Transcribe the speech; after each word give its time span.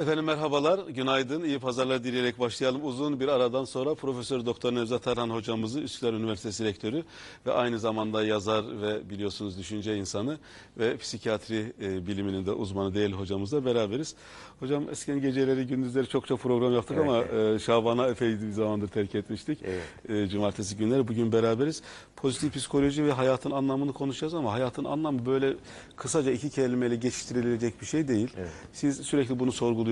Efendim 0.00 0.24
merhabalar, 0.24 0.80
günaydın, 0.88 1.44
iyi 1.44 1.58
pazarlar 1.58 2.04
dileyerek 2.04 2.40
başlayalım. 2.40 2.84
Uzun 2.84 3.20
bir 3.20 3.28
aradan 3.28 3.64
sonra 3.64 3.94
Profesör 3.94 4.46
Doktor 4.46 4.74
Nevzat 4.74 5.06
Erhan 5.06 5.30
hocamızı 5.30 5.80
Üsküdar 5.80 6.12
Üniversitesi 6.12 6.64
Rektörü 6.64 7.02
ve 7.46 7.52
aynı 7.52 7.78
zamanda 7.78 8.24
yazar 8.24 8.82
ve 8.82 9.10
biliyorsunuz 9.10 9.58
düşünce 9.58 9.96
insanı 9.96 10.38
ve 10.78 10.96
psikiyatri 10.96 11.72
e, 11.82 12.06
biliminin 12.06 12.46
de 12.46 12.52
uzmanı 12.52 12.94
değerli 12.94 13.14
hocamızla 13.14 13.64
beraberiz. 13.64 14.14
Hocam 14.60 14.88
eskiden 14.90 15.20
geceleri 15.20 15.66
gündüzleri 15.66 16.08
çok 16.08 16.26
çok 16.26 16.40
program 16.40 16.74
yaptık 16.74 16.96
Evet, 17.00 17.08
ama 17.08 17.40
e, 17.40 17.58
Şaban'a 17.58 18.08
epey 18.08 18.40
bir 18.40 18.50
zamandır 18.50 18.88
terk 18.88 19.14
etmiştik. 19.14 19.58
Evet. 19.64 20.10
E, 20.10 20.28
cumartesi 20.28 20.76
günleri 20.76 21.08
bugün 21.08 21.32
beraberiz. 21.32 21.82
Pozitif 22.16 22.54
psikoloji 22.54 23.04
ve 23.04 23.12
hayatın 23.12 23.50
anlamını 23.50 23.92
konuşacağız 23.92 24.34
ama 24.34 24.52
hayatın 24.52 24.84
anlamı 24.84 25.26
böyle 25.26 25.54
kısaca 25.96 26.32
iki 26.32 26.50
kelimeyle 26.50 26.96
geçiştirilecek 26.96 27.80
bir 27.80 27.86
şey 27.86 28.08
değil. 28.08 28.28
Evet. 28.38 28.50
Siz 28.72 29.00
sürekli 29.00 29.38
bunu 29.38 29.52
sorguluyorsunuz. 29.52 29.83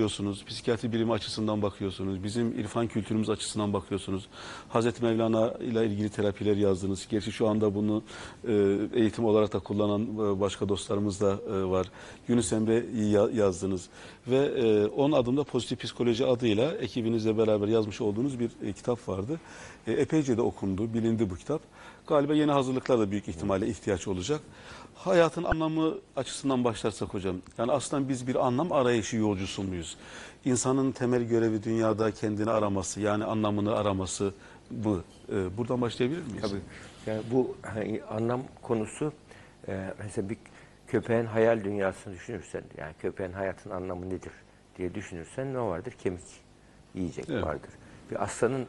Psikiyatri 0.47 0.91
bilimi 0.93 1.11
açısından 1.13 1.61
bakıyorsunuz. 1.61 2.23
Bizim 2.23 2.59
irfan 2.59 2.87
kültürümüz 2.87 3.29
açısından 3.29 3.73
bakıyorsunuz. 3.73 4.25
Hazreti 4.69 5.03
Mevlana 5.03 5.51
ile 5.51 5.85
ilgili 5.85 6.09
terapiler 6.09 6.57
yazdınız. 6.57 7.07
Gerçi 7.09 7.31
şu 7.31 7.47
anda 7.47 7.75
bunu 7.75 8.03
e, 8.47 8.77
eğitim 8.93 9.25
olarak 9.25 9.53
da 9.53 9.59
kullanan 9.59 10.01
e, 10.03 10.39
başka 10.39 10.69
dostlarımız 10.69 11.21
da 11.21 11.39
e, 11.49 11.63
var. 11.63 11.87
Yunus 12.27 12.53
Emre'yi 12.53 13.11
ya- 13.11 13.29
yazdınız. 13.33 13.89
Ve 14.27 14.37
e, 14.45 14.85
10 14.85 15.11
adımda 15.11 15.43
pozitif 15.43 15.79
psikoloji 15.83 16.25
adıyla 16.25 16.71
ekibinizle 16.71 17.37
beraber 17.37 17.67
yazmış 17.67 18.01
olduğunuz 18.01 18.39
bir 18.39 18.49
e, 18.67 18.73
kitap 18.73 19.09
vardı. 19.09 19.39
E, 19.87 19.91
epeyce 19.91 20.37
de 20.37 20.41
okundu, 20.41 20.93
bilindi 20.93 21.29
bu 21.29 21.35
kitap. 21.35 21.61
Galiba 22.07 22.33
yeni 22.33 22.51
hazırlıklar 22.51 22.99
da 22.99 23.11
büyük 23.11 23.27
ihtimalle 23.27 23.67
ihtiyaç 23.67 24.07
olacak. 24.07 24.41
Hayatın 25.05 25.43
anlamı 25.43 25.93
açısından 26.15 26.63
başlarsak 26.63 27.13
hocam. 27.13 27.35
Yani 27.57 27.71
aslında 27.71 28.09
biz 28.09 28.27
bir 28.27 28.45
anlam 28.47 28.71
arayışı 28.71 29.17
yolcusu 29.17 29.63
muyuz? 29.63 29.97
İnsanın 30.45 30.91
temel 30.91 31.23
görevi 31.23 31.63
dünyada 31.63 32.11
kendini 32.11 32.49
araması 32.49 33.01
yani 33.01 33.23
anlamını 33.25 33.75
araması 33.75 34.33
bu. 34.71 35.03
Ee, 35.31 35.57
buradan 35.57 35.81
başlayabilir 35.81 36.21
miyiz? 36.21 36.41
Tabii. 36.41 36.59
Yani 37.05 37.21
bu 37.31 37.57
hani, 37.61 38.01
anlam 38.09 38.41
konusu 38.61 39.13
e, 39.67 39.93
mesela 40.03 40.29
bir 40.29 40.37
köpeğin 40.87 41.25
hayal 41.25 41.63
dünyasını 41.63 42.13
düşünürsen 42.13 42.63
yani 42.77 42.93
köpeğin 43.01 43.31
hayatın 43.31 43.69
anlamı 43.69 44.09
nedir 44.09 44.31
diye 44.77 44.95
düşünürsen 44.95 45.53
ne 45.53 45.59
vardır? 45.59 45.93
Kemik 46.03 46.23
yiyecek 46.95 47.25
Evet. 47.29 47.43
vardır. 47.43 47.69
Bir 48.11 48.23
aslanın 48.23 48.59
an- 48.61 48.67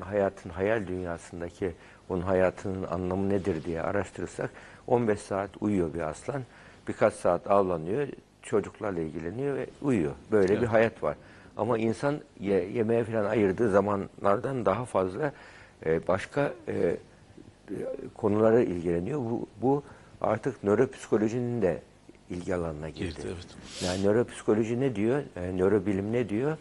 hayatın 0.00 0.50
hayal 0.50 0.86
dünyasındaki 0.86 1.72
onun 2.08 2.22
hayatının 2.22 2.82
anlamı 2.82 3.28
nedir 3.28 3.64
diye 3.64 3.82
araştırırsak 3.82 4.50
15 4.86 5.20
saat 5.20 5.50
uyuyor 5.60 5.94
bir 5.94 6.00
aslan. 6.00 6.42
Birkaç 6.88 7.14
saat 7.14 7.50
avlanıyor, 7.50 8.08
çocuklarla 8.42 9.00
ilgileniyor 9.00 9.56
ve 9.56 9.66
uyuyor. 9.82 10.12
Böyle 10.32 10.52
bir 10.52 10.58
Evet. 10.58 10.68
hayat 10.68 11.02
var. 11.02 11.16
Ama 11.56 11.78
insan 11.78 12.20
ye, 12.40 12.64
yemeğe 12.70 13.04
falan 13.04 13.24
ayırdığı 13.24 13.70
zamanlardan 13.70 14.64
daha 14.64 14.84
fazla 14.84 15.32
e, 15.86 16.08
başka 16.08 16.52
e, 16.68 16.72
e, 16.72 16.96
konulara 18.14 18.60
ilgileniyor. 18.60 19.18
Bu, 19.20 19.46
bu 19.62 19.82
artık 20.20 20.64
nöropsikolojinin 20.64 21.62
de 21.62 21.82
ilgi 22.30 22.54
alanına 22.54 22.88
girdi. 22.88 23.16
Girdi, 23.16 23.26
evet. 23.26 23.46
Yani 23.84 24.04
nöropsikoloji 24.04 24.80
ne 24.80 24.96
diyor? 24.96 25.22
E, 25.36 25.56
nörobilim 25.56 26.12
ne 26.12 26.28
diyor? 26.28 26.56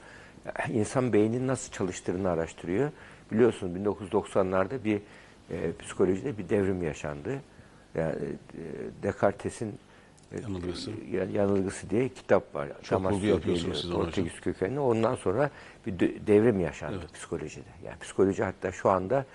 İnsan 0.73 1.14
beyninin 1.14 1.48
nasıl 1.48 1.72
çalıştığını 1.72 2.30
araştırıyor. 2.30 2.92
Biliyorsunuz 3.31 3.76
1990'larda 3.78 4.84
bir 4.84 5.02
e, 5.52 5.72
psikolojide 5.80 6.38
bir 6.38 6.50
devrim 6.50 6.84
yaşandı. 6.84 7.42
Yani 7.95 8.16
e, 8.16 8.23
Descartes'in 9.03 9.80
e, 10.31 10.42
Yanılgısı. 10.42 10.92
ya- 11.12 11.23
yanılgısı 11.25 11.90
diye 11.90 12.09
kitap 12.09 12.56
var. 12.56 12.68
Çok 12.84 12.92
Damasio 13.00 13.16
vurgu 13.18 13.28
yapıyorsunuz 13.28 14.16
siz 14.16 14.40
kökenli. 14.42 14.80
Ondan 14.80 15.16
sonra 15.16 15.50
bir 15.86 16.00
de- 16.00 16.28
devrim 16.28 16.59
yaşandı 16.59 16.98
Evet. 17.02 17.14
psikolojide. 17.14 17.70
Yani 17.86 18.00
psikoloji 18.00 18.44
hatta 18.44 18.72
şu 18.72 18.90
anda 18.90 19.25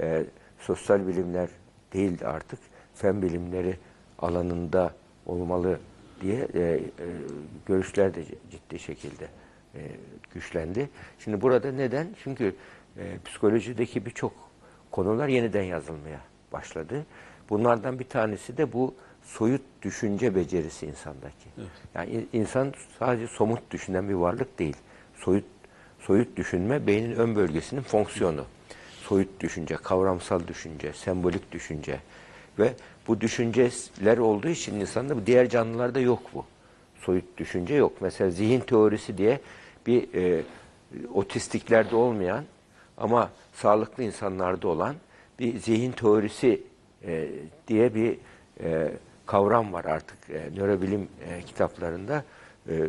e, 0.00 0.24
sosyal 0.60 1.06
bilimler 1.06 1.48
değil 1.92 2.18
de 2.18 2.26
artık 2.26 2.58
fen 2.94 3.22
bilimleri 3.22 3.76
alanında 4.18 4.94
olmalı 5.26 5.80
diye 6.20 6.48
e, 6.54 6.60
e, 6.60 6.80
görüşler 7.66 8.14
de 8.14 8.24
ciddi 8.50 8.78
şekilde 8.78 9.28
e, 9.76 9.80
güçlendi. 10.34 10.88
Şimdi 11.18 11.40
burada 11.40 11.72
neden? 11.72 12.08
Çünkü 12.24 12.54
e, 12.98 13.02
psikolojideki 13.24 14.06
birçok 14.06 14.32
konular 14.90 15.28
yeniden 15.28 15.62
yazılmaya 15.62 16.20
başladı. 16.52 17.06
Bunlardan 17.50 17.98
bir 17.98 18.04
tanesi 18.08 18.56
de 18.56 18.72
bu 18.72 18.94
soyut 19.24 19.62
düşünce 19.82 20.34
becerisi 20.34 20.86
insandaki. 20.86 21.48
Yani 21.94 22.10
in- 22.10 22.28
insan 22.32 22.72
sadece 22.98 23.26
somut 23.26 23.70
düşünen 23.70 24.08
bir 24.08 24.14
varlık 24.14 24.58
değil. 24.58 24.76
Soyut 25.16 25.44
soyut 26.00 26.36
düşünme 26.36 26.86
beynin 26.86 27.12
ön 27.12 27.36
bölgesinin 27.36 27.80
fonksiyonu. 27.82 28.44
Soyut 29.02 29.40
düşünce, 29.40 29.76
kavramsal 29.76 30.46
düşünce, 30.48 30.92
sembolik 30.92 31.52
düşünce 31.52 32.00
ve 32.58 32.72
bu 33.08 33.20
düşünceler 33.20 34.18
olduğu 34.18 34.48
için 34.48 34.80
insanda 34.80 35.16
bu 35.16 35.26
diğer 35.26 35.48
canlılarda 35.48 36.00
yok 36.00 36.22
bu. 36.34 36.44
Soyut 37.00 37.38
düşünce 37.38 37.74
yok. 37.74 37.92
Mesela 38.00 38.30
zihin 38.30 38.60
teorisi 38.60 39.18
diye 39.18 39.40
bir 39.86 40.14
e, 40.14 40.42
otistiklerde 41.14 41.96
olmayan 41.96 42.44
ama 42.98 43.30
sağlıklı 43.52 44.02
insanlarda 44.02 44.68
olan 44.68 44.96
bir 45.38 45.58
zihin 45.58 45.92
teorisi 45.92 46.62
e, 47.04 47.28
diye 47.68 47.94
bir 47.94 48.18
e, 48.60 48.92
kavram 49.26 49.72
var 49.72 49.84
artık 49.84 50.18
e, 50.30 50.50
nörobilim 50.56 51.08
e, 51.28 51.42
kitaplarında 51.42 52.24
e, 52.68 52.88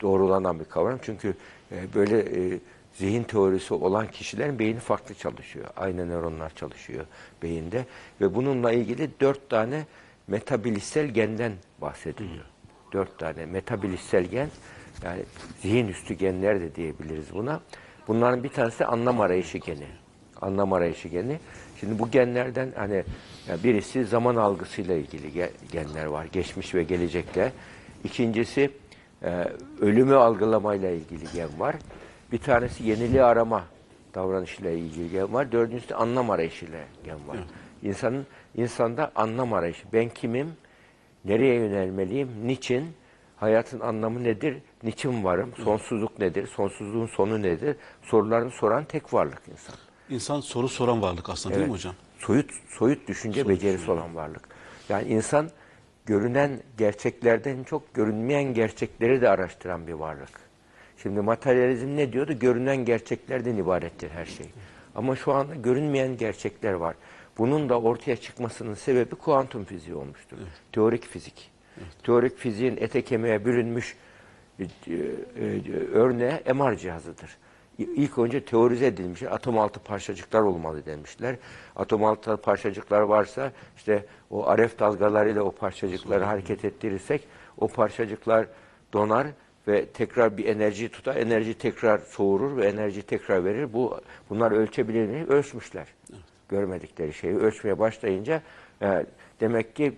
doğrulanan 0.00 0.60
bir 0.60 0.64
kavram. 0.64 0.98
Çünkü 1.02 1.34
e, 1.72 1.94
böyle 1.94 2.18
e, 2.18 2.58
zihin 2.94 3.22
teorisi 3.22 3.74
olan 3.74 4.06
kişilerin 4.06 4.58
beyni 4.58 4.78
farklı 4.78 5.14
çalışıyor. 5.14 5.66
Aynı 5.76 6.08
nöronlar 6.08 6.54
çalışıyor 6.54 7.06
beyinde 7.42 7.84
ve 8.20 8.34
bununla 8.34 8.72
ilgili 8.72 9.10
dört 9.20 9.50
tane 9.50 9.86
metabilissel 10.26 11.06
genden 11.06 11.52
bahsediliyor. 11.80 12.44
Dört 12.92 13.18
tane 13.18 13.46
metabilissel 13.46 14.24
gen 14.24 14.48
yani 15.04 15.22
zihin 15.62 15.88
üstü 15.88 16.14
genler 16.14 16.60
de 16.60 16.74
diyebiliriz 16.74 17.34
buna. 17.34 17.60
Bunların 18.08 18.44
bir 18.44 18.48
tanesi 18.48 18.84
anlam 18.84 19.20
arayışı 19.20 19.58
geni. 19.58 19.86
Anlam 20.40 20.72
arayışı 20.72 21.08
geni. 21.08 21.38
Şimdi 21.80 21.98
bu 21.98 22.10
genlerden 22.10 22.72
hani 22.76 23.04
birisi 23.64 24.04
zaman 24.04 24.36
algısıyla 24.36 24.94
ilgili 24.94 25.26
ge- 25.38 25.50
genler 25.72 26.06
var. 26.06 26.24
Geçmiş 26.32 26.74
ve 26.74 26.82
gelecekle. 26.82 27.52
İkincisi 28.04 28.70
e, 29.22 29.44
ölümü 29.80 30.14
algılamayla 30.14 30.90
ilgili 30.90 31.24
gen 31.34 31.48
var. 31.60 31.76
Bir 32.32 32.38
tanesi 32.38 32.84
yeniliği 32.84 33.22
arama 33.22 33.64
davranışıyla 34.14 34.70
ilgili 34.70 35.10
gen 35.10 35.32
var. 35.32 35.52
Dördüncüsü 35.52 35.88
de 35.88 35.94
anlam 35.94 36.30
arayışıyla 36.30 36.78
gen 37.04 37.28
var. 37.28 37.36
İnsanın 37.82 38.26
insanda 38.56 39.12
anlam 39.14 39.52
arayışı. 39.52 39.84
Ben 39.92 40.08
kimim? 40.08 40.52
Nereye 41.24 41.54
yönelmeliyim? 41.54 42.28
Niçin? 42.44 42.84
Hayatın 43.40 43.80
anlamı 43.80 44.24
nedir? 44.24 44.56
Niçin 44.82 45.24
varım? 45.24 45.52
Sonsuzluk 45.64 46.18
nedir? 46.18 46.46
Sonsuzluğun 46.46 47.06
sonu 47.06 47.42
nedir? 47.42 47.76
Sorularını 48.02 48.50
soran 48.50 48.84
tek 48.84 49.14
varlık 49.14 49.42
insan. 49.52 49.74
İnsan 50.10 50.40
soru 50.40 50.68
soran 50.68 51.02
varlık 51.02 51.30
aslında 51.30 51.54
değil 51.54 51.66
mi 51.66 51.72
hocam? 51.72 51.94
Soyut 52.18 52.50
soyut 52.68 53.08
düşünce 53.08 53.48
becerisi 53.48 53.90
olan 53.90 54.16
varlık. 54.16 54.48
Yani 54.88 55.08
insan 55.08 55.50
görünen 56.06 56.60
gerçeklerden 56.78 57.64
çok 57.64 57.94
görünmeyen 57.94 58.54
gerçekleri 58.54 59.20
de 59.20 59.28
araştıran 59.28 59.86
bir 59.86 59.92
varlık. 59.92 60.40
Şimdi 61.02 61.20
materyalizm 61.20 61.96
ne 61.96 62.12
diyordu? 62.12 62.38
Görünen 62.38 62.76
gerçeklerden 62.76 63.56
ibarettir 63.56 64.10
her 64.10 64.26
şey. 64.26 64.46
Ama 64.94 65.16
şu 65.16 65.32
anda 65.32 65.54
görünmeyen 65.54 66.16
gerçekler 66.16 66.72
var. 66.72 66.94
Bunun 67.38 67.68
da 67.68 67.80
ortaya 67.80 68.16
çıkmasının 68.16 68.74
sebebi 68.74 69.14
kuantum 69.14 69.64
fiziği 69.64 69.96
olmuştur. 69.96 70.36
Teorik 70.72 71.04
fizik. 71.06 71.50
Teorik 72.02 72.36
fiziğin 72.36 72.76
ete 72.76 73.02
kemiğe 73.02 73.44
bürünmüş 73.44 73.96
e, 74.58 74.64
e, 74.64 74.94
e, 74.94 75.72
örneği 75.92 76.32
MR 76.54 76.76
cihazıdır. 76.76 77.36
İlk 77.78 78.18
önce 78.18 78.44
teorize 78.44 78.86
edilmiş 78.86 79.22
atom 79.22 79.58
altı 79.58 79.80
parçacıklar 79.80 80.40
olmalı 80.40 80.86
demişler. 80.86 81.36
Atom 81.76 82.04
altı 82.04 82.36
parçacıklar 82.36 83.00
varsa 83.00 83.52
işte 83.76 84.04
o 84.30 84.56
RF 84.56 84.78
dalgalarıyla 84.78 85.42
o 85.42 85.50
parçacıkları 85.50 86.24
hareket 86.24 86.64
ettirirsek 86.64 87.28
o 87.58 87.68
parçacıklar 87.68 88.46
donar 88.92 89.26
ve 89.68 89.86
tekrar 89.86 90.36
bir 90.36 90.44
enerji 90.44 90.88
tutar. 90.88 91.16
Enerji 91.16 91.54
tekrar 91.54 91.98
soğurur 91.98 92.56
ve 92.56 92.66
enerji 92.66 93.02
tekrar 93.02 93.44
verir. 93.44 93.72
Bu 93.72 94.00
bunlar 94.30 94.52
ölçebilir 94.52 95.06
mi? 95.06 95.26
Ölçmüşler. 95.28 95.86
Görmedikleri 96.48 97.12
şeyi 97.12 97.36
ölçmeye 97.36 97.78
başlayınca 97.78 98.42
e, 98.82 99.06
demek 99.40 99.76
ki 99.76 99.92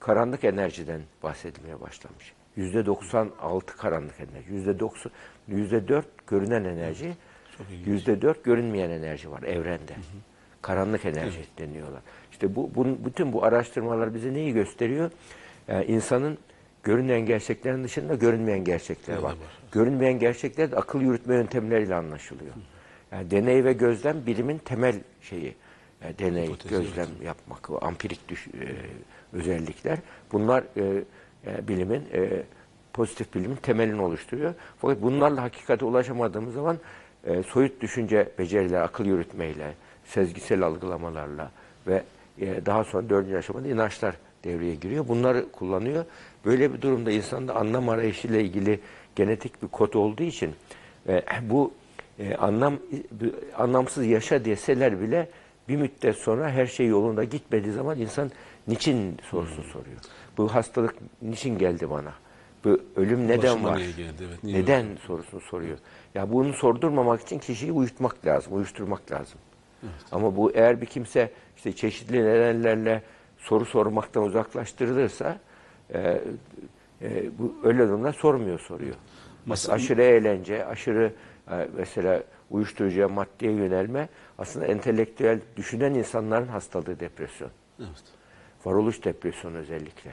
karanlık 0.00 0.44
enerjiden 0.44 1.00
bahsedilmeye 1.22 1.80
başlamış. 1.80 2.32
Yüzde 2.56 2.86
96 2.86 3.76
karanlık 3.76 4.14
enerji. 4.20 4.52
Yüzde 4.52 4.80
90, 4.80 5.12
yüzde 5.48 5.88
4 5.88 6.06
görünen 6.26 6.64
enerji. 6.64 7.12
Yüzde 7.86 8.22
4 8.22 8.44
görünmeyen 8.44 8.90
enerji 8.90 9.30
var 9.30 9.42
evrende. 9.42 9.92
Karanlık 10.62 11.04
enerji 11.04 11.44
deniyorlar. 11.58 12.00
İşte 12.32 12.56
bu, 12.56 12.70
bunun, 12.74 13.04
bütün 13.04 13.32
bu 13.32 13.44
araştırmalar 13.44 14.14
bize 14.14 14.32
neyi 14.34 14.52
gösteriyor? 14.52 15.10
Yani 15.68 15.84
insanın 15.84 16.38
görünen 16.82 17.26
gerçeklerin 17.26 17.84
dışında 17.84 18.14
görünmeyen 18.14 18.64
gerçekler 18.64 19.14
Evet, 19.14 19.24
var. 19.24 19.34
Görünmeyen 19.72 20.18
gerçekler 20.18 20.70
de 20.70 20.76
akıl 20.76 21.00
yürütme 21.00 21.34
yöntemleriyle 21.34 21.94
anlaşılıyor. 21.94 22.54
Yani 23.12 23.30
deney 23.30 23.64
ve 23.64 23.72
gözlem 23.72 24.26
bilimin 24.26 24.58
temel 24.58 24.94
şeyi. 25.22 25.54
Yani 26.04 26.18
deney, 26.18 26.44
Hipotezi, 26.46 26.68
gözlem 26.74 27.06
yapmak, 27.24 27.70
o 27.70 27.78
ampirik 27.84 28.28
düş- 28.28 28.48
e, 28.48 28.66
özellikler. 29.34 29.98
Bunlar 30.32 30.64
e, 30.76 31.04
e, 31.46 31.68
bilimin, 31.68 32.02
e, 32.14 32.42
pozitif 32.92 33.34
bilimin 33.34 33.56
temelini 33.56 34.02
oluşturuyor. 34.02 34.54
Fakat 34.78 35.02
bunlarla 35.02 35.42
hakikate 35.42 35.84
ulaşamadığımız 35.84 36.54
zaman 36.54 36.78
e, 37.26 37.42
soyut 37.42 37.80
düşünce 37.80 38.28
beceriler, 38.38 38.80
akıl 38.80 39.04
yürütmeyle, 39.04 39.74
sezgisel 40.04 40.62
algılamalarla 40.62 41.50
ve 41.86 42.02
e, 42.40 42.66
daha 42.66 42.84
sonra 42.84 43.08
dördüncü 43.08 43.36
aşamada 43.36 43.68
inançlar 43.68 44.14
devreye 44.44 44.74
giriyor. 44.74 45.08
Bunları 45.08 45.52
kullanıyor. 45.52 46.04
Böyle 46.44 46.74
bir 46.74 46.82
durumda 46.82 47.10
insanda 47.10 47.54
anlam 47.54 47.88
arayışıyla 47.88 48.40
ilgili 48.40 48.80
genetik 49.16 49.62
bir 49.62 49.68
kod 49.68 49.94
olduğu 49.94 50.22
için 50.22 50.54
e, 51.08 51.22
bu 51.42 51.72
e, 52.18 52.34
anlam 52.34 52.78
anlamsız 53.56 54.06
yaşa 54.06 54.44
deseler 54.44 55.00
bile 55.00 55.28
bir 55.68 55.76
müddet 55.76 56.16
sonra 56.16 56.50
her 56.50 56.66
şey 56.66 56.86
yolunda 56.86 57.24
gitmediği 57.24 57.72
zaman 57.72 57.98
insan 57.98 58.30
niçin 58.68 59.16
sorusunu 59.30 59.64
soruyor. 59.64 59.96
Bu 60.38 60.54
hastalık 60.54 60.94
niçin 61.22 61.58
geldi 61.58 61.90
bana? 61.90 62.12
Bu 62.64 62.80
ölüm 62.96 63.28
neden 63.28 63.38
Başıma 63.52 63.68
var? 63.68 63.78
geldi? 63.78 64.14
Evet, 64.28 64.44
niye 64.44 64.62
neden 64.62 64.86
sorusunu 65.06 65.40
soruyor. 65.40 65.78
Ya 66.14 66.32
bunu 66.32 66.52
sordurmamak 66.52 67.20
için 67.20 67.38
kişiyi 67.38 67.72
uyutmak 67.72 68.26
lazım, 68.26 68.56
uyuşturmak 68.56 69.12
lazım. 69.12 69.38
Ama 70.12 70.36
bu 70.36 70.50
eğer 70.52 70.80
bir 70.80 70.86
kimse 70.86 71.30
işte 71.56 71.72
çeşitli 71.72 72.24
nedenlerle 72.24 73.02
soru 73.38 73.64
sormaktan 73.64 74.22
uzaklaştırılırsa 74.22 75.38
e, 75.94 76.20
e, 77.02 77.38
bu 77.38 77.54
öyle 77.64 77.78
durumda 77.88 78.12
sormuyor 78.12 78.60
soruyor. 78.60 78.94
Mas- 79.46 79.72
aşırı 79.72 80.02
eğlence, 80.02 80.66
aşırı 80.66 81.12
e, 81.50 81.68
mesela 81.76 82.22
uyuşturucuya, 82.50 83.08
maddeye 83.08 83.52
yönelme 83.52 84.08
aslında 84.38 84.66
entelektüel 84.66 85.40
düşünen 85.56 85.94
insanların 85.94 86.48
hastalığı 86.48 87.00
depresyon. 87.00 87.50
Evet. 87.80 88.02
Varoluş 88.64 89.04
depresyonu 89.04 89.56
özellikle. 89.56 90.10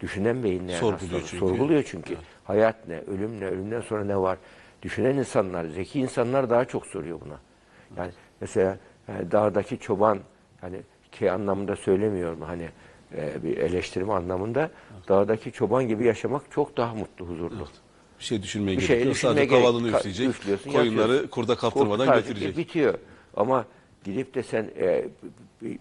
Düşünen 0.00 0.42
beyinlerin 0.44 0.78
Sorguluyor 0.78 1.20
hastalığı. 1.20 1.30
çünkü. 1.30 1.38
Sorguluyor 1.46 1.82
çünkü. 1.82 2.16
Hayat 2.44 2.88
ne, 2.88 2.98
ölüm 3.00 3.40
ne, 3.40 3.46
ölümden 3.46 3.80
sonra 3.80 4.04
ne 4.04 4.16
var? 4.16 4.38
Düşünen 4.82 5.14
insanlar, 5.16 5.64
zeki 5.64 6.00
insanlar 6.00 6.50
daha 6.50 6.64
çok 6.64 6.86
soruyor 6.86 7.20
buna. 7.20 7.40
Yani 7.96 8.10
mesela 8.40 8.78
e, 9.08 9.12
dağdaki 9.32 9.78
çoban, 9.78 10.18
hani 10.60 10.76
ki 11.12 11.30
anlamında 11.30 11.76
söylemiyorum 11.76 12.40
hani 12.40 12.68
e, 13.16 13.42
bir 13.42 13.56
eleştirme 13.56 14.12
anlamında 14.12 14.70
dağdaki 15.08 15.52
çoban 15.52 15.88
gibi 15.88 16.04
yaşamak 16.04 16.42
çok 16.50 16.76
daha 16.76 16.94
mutlu, 16.94 17.26
huzurlu. 17.26 17.68
Bir 18.18 18.24
şey 18.24 18.42
düşünmeye 18.42 18.76
Bir 18.76 18.82
gerek 18.82 18.86
şey 18.86 19.04
yok. 19.04 19.14
düşünmeye 19.14 19.46
Sadece 19.46 19.56
kavalını 19.56 19.90
ka- 19.90 20.28
üfleyecek. 20.28 20.72
Koyunları 20.72 21.30
kurda 21.30 21.56
kaptırmadan 21.56 22.06
Kurtarıcı 22.06 22.28
götürecek. 22.28 22.56
Bitiyor. 22.56 22.94
Ama 23.36 23.66
gidip 24.04 24.34
de 24.34 24.42
sen 24.42 24.70
e, 24.78 25.04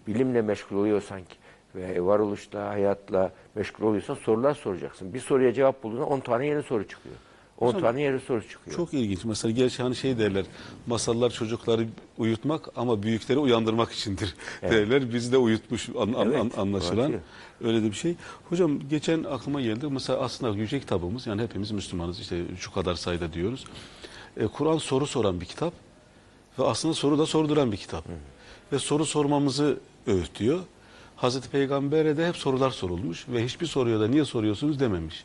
bilimle 0.08 0.42
meşgul 0.42 0.78
oluyorsan 0.78 1.20
ki 1.20 1.36
ve 1.76 2.06
varoluşla, 2.06 2.70
hayatla 2.70 3.32
meşgul 3.56 3.86
oluyorsan 3.88 4.16
sorular 4.16 4.54
soracaksın. 4.54 5.14
Bir 5.14 5.20
soruya 5.20 5.54
cevap 5.54 5.84
bulduğunda 5.84 6.06
10 6.06 6.20
tane 6.20 6.48
yeni 6.48 6.64
soru 6.64 6.88
çıkıyor. 6.88 7.16
10 7.60 7.80
tane 7.80 8.02
yeni 8.02 8.20
soru 8.20 8.48
çıkıyor. 8.50 8.78
Çok 8.78 8.94
ilginç. 8.94 9.26
Mesela 9.26 9.52
gerçi 9.52 9.84
hani 9.84 9.96
şey 9.96 10.18
derler. 10.20 10.46
Masallar 10.88 11.30
çocukları 11.30 11.88
uyutmak 12.18 12.70
ama 12.76 13.04
büyükleri 13.04 13.40
uyandırmak 13.40 13.92
içindir 13.92 14.36
derler. 14.62 15.14
Bizi 15.14 15.32
de 15.32 15.38
uyutmuş 15.38 15.90
an- 15.90 16.14
an- 16.14 16.28
Evet, 16.32 16.40
an- 16.58 16.62
anlaşılan. 16.62 17.12
doğru. 17.14 17.20
Öyle 17.64 17.84
de 17.84 17.88
bir 17.88 17.96
şey. 17.96 18.16
Hocam 18.50 18.80
geçen 18.90 19.24
aklıma 19.24 19.62
geldi. 19.62 19.88
Mesela 19.92 20.20
aslında 20.20 20.58
yüce 20.58 20.80
kitabımız 20.80 21.28
yani 21.28 21.42
hepimiz 21.42 21.72
Müslümanız 21.72 22.20
işte 22.20 22.42
şu 22.60 22.74
kadar 22.74 22.96
sayıda 22.96 23.34
diyoruz. 23.34 23.66
E, 24.38 24.48
Kur'an 24.48 24.78
soru 24.78 25.08
soran 25.08 25.42
bir 25.42 25.46
kitap 25.46 25.74
ve 26.60 26.64
aslında 26.64 26.94
soru 26.94 27.20
da 27.20 27.26
sorduran 27.26 27.72
bir 27.72 27.78
kitap. 27.78 28.04
Ve 28.72 28.80
soru 28.80 29.06
sormamızı 29.06 29.80
öğütüyor. 30.08 30.60
Hazreti 31.22 31.50
Peygamber'e 31.50 32.18
de 32.18 32.28
hep 32.28 32.38
sorular 32.38 32.72
sorulmuş 32.72 33.26
ve 33.30 33.46
hiçbir 33.46 33.66
soruya 33.66 34.00
da 34.00 34.08
niye 34.08 34.26
soruyorsunuz 34.26 34.80
dememiş. 34.80 35.24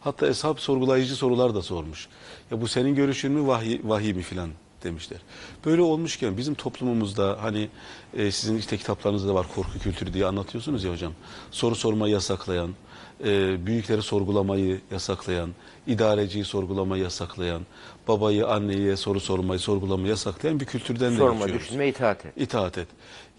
Hatta 0.00 0.26
eshab 0.26 0.58
sorgulayıcı 0.58 1.16
sorular 1.16 1.54
da 1.54 1.62
sormuş. 1.62 2.08
Ya 2.50 2.60
bu 2.60 2.68
senin 2.68 2.94
görüşün 2.94 3.32
mü 3.32 3.46
vahiy, 3.46 3.80
vahiy 3.84 4.12
mi 4.12 4.22
filan 4.22 4.50
demişler. 4.84 5.20
Böyle 5.64 5.82
olmuşken 5.82 6.36
bizim 6.36 6.54
toplumumuzda 6.54 7.38
hani 7.40 7.68
e, 8.14 8.30
sizin 8.30 8.58
işte 8.58 8.76
kitaplarınızda 8.76 9.28
da 9.28 9.34
var 9.34 9.46
korku 9.54 9.78
kültürü 9.78 10.12
diye 10.12 10.26
anlatıyorsunuz 10.26 10.84
ya 10.84 10.92
hocam. 10.92 11.12
Soru 11.50 11.74
sormayı 11.74 12.12
yasaklayan, 12.12 12.74
e, 13.24 13.66
büyükleri 13.66 14.02
sorgulamayı 14.02 14.80
yasaklayan, 14.90 15.50
idareciyi 15.86 16.44
sorgulamayı 16.44 17.02
yasaklayan, 17.02 17.62
babayı, 18.10 18.46
anneyi 18.48 18.96
soru 18.96 19.20
sormayı, 19.20 19.58
sorgulamayı 19.60 20.08
yasaklayan 20.08 20.60
bir 20.60 20.64
kültürden 20.64 21.12
de 21.12 21.16
Sorma, 21.16 21.38
geçiyoruz. 21.38 21.66
düşünme, 21.66 21.88
itaat 21.88 22.26
et. 22.26 22.32
İtaat 22.36 22.78
et. 22.78 22.88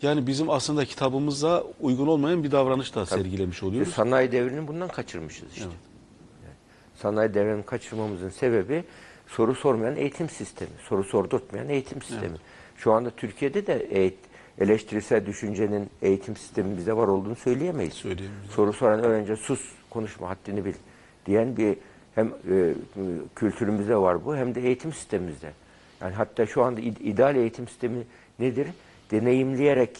Yani 0.02 0.28
bizim 0.28 0.50
aslında 0.50 0.86
kitabımıza 0.86 1.64
uygun 1.82 2.08
olmayan 2.08 2.44
bir 2.44 2.52
davranış 2.52 2.96
da 2.96 3.06
sergilemiş 3.06 3.56
İşte 3.56 3.66
oluyoruz. 3.66 3.94
sanayi 3.94 4.32
devrini 4.32 4.68
bundan 4.68 4.88
kaçırmışız 4.88 5.50
işte. 5.52 5.64
Evet. 5.66 5.76
Yani 6.44 6.56
sanayi 7.02 7.34
devrini 7.34 7.64
kaçırmamızın 7.66 8.30
sebebi 8.30 8.84
soru 9.28 9.56
sormayan 9.56 9.96
eğitim 9.96 10.30
sistemi, 10.30 10.72
soru 10.90 11.04
sordurtmayan 11.04 11.70
eğitim 11.70 12.02
sistemi. 12.02 12.38
Şu 12.78 12.94
anda 12.94 13.10
Türkiye'de 13.10 13.68
de 13.68 13.88
eğit- 13.92 14.32
eleştirisel 14.60 15.26
düşüncenin 15.26 15.90
eğitim 16.02 16.36
sistemi 16.38 16.78
bizde 16.78 16.98
var 16.98 17.08
olduğunu 17.08 17.36
söyleyemeyiz. 17.36 17.94
Söyleyemeyiz. 17.94 18.52
Soru 18.52 18.74
soran 18.74 19.04
öğrenci 19.04 19.36
sus, 19.36 19.62
konuşma, 19.90 20.30
haddini 20.30 20.66
bil 20.66 20.74
diyen 21.26 21.58
bir 21.58 21.78
hem 22.16 22.28
e, 22.28 22.74
kültürümüzde 23.36 23.98
var 23.98 24.26
bu 24.26 24.36
hem 24.36 24.56
de 24.56 24.62
eğitim 24.62 24.94
sistemimizde. 24.94 25.52
Yani 26.02 26.14
hatta 26.14 26.46
şu 26.46 26.64
anda 26.64 26.82
id- 26.82 27.04
ideal 27.04 27.36
eğitim 27.36 27.68
sistemi 27.68 28.04
nedir? 28.40 28.68
Deneyimleyerek 29.12 30.00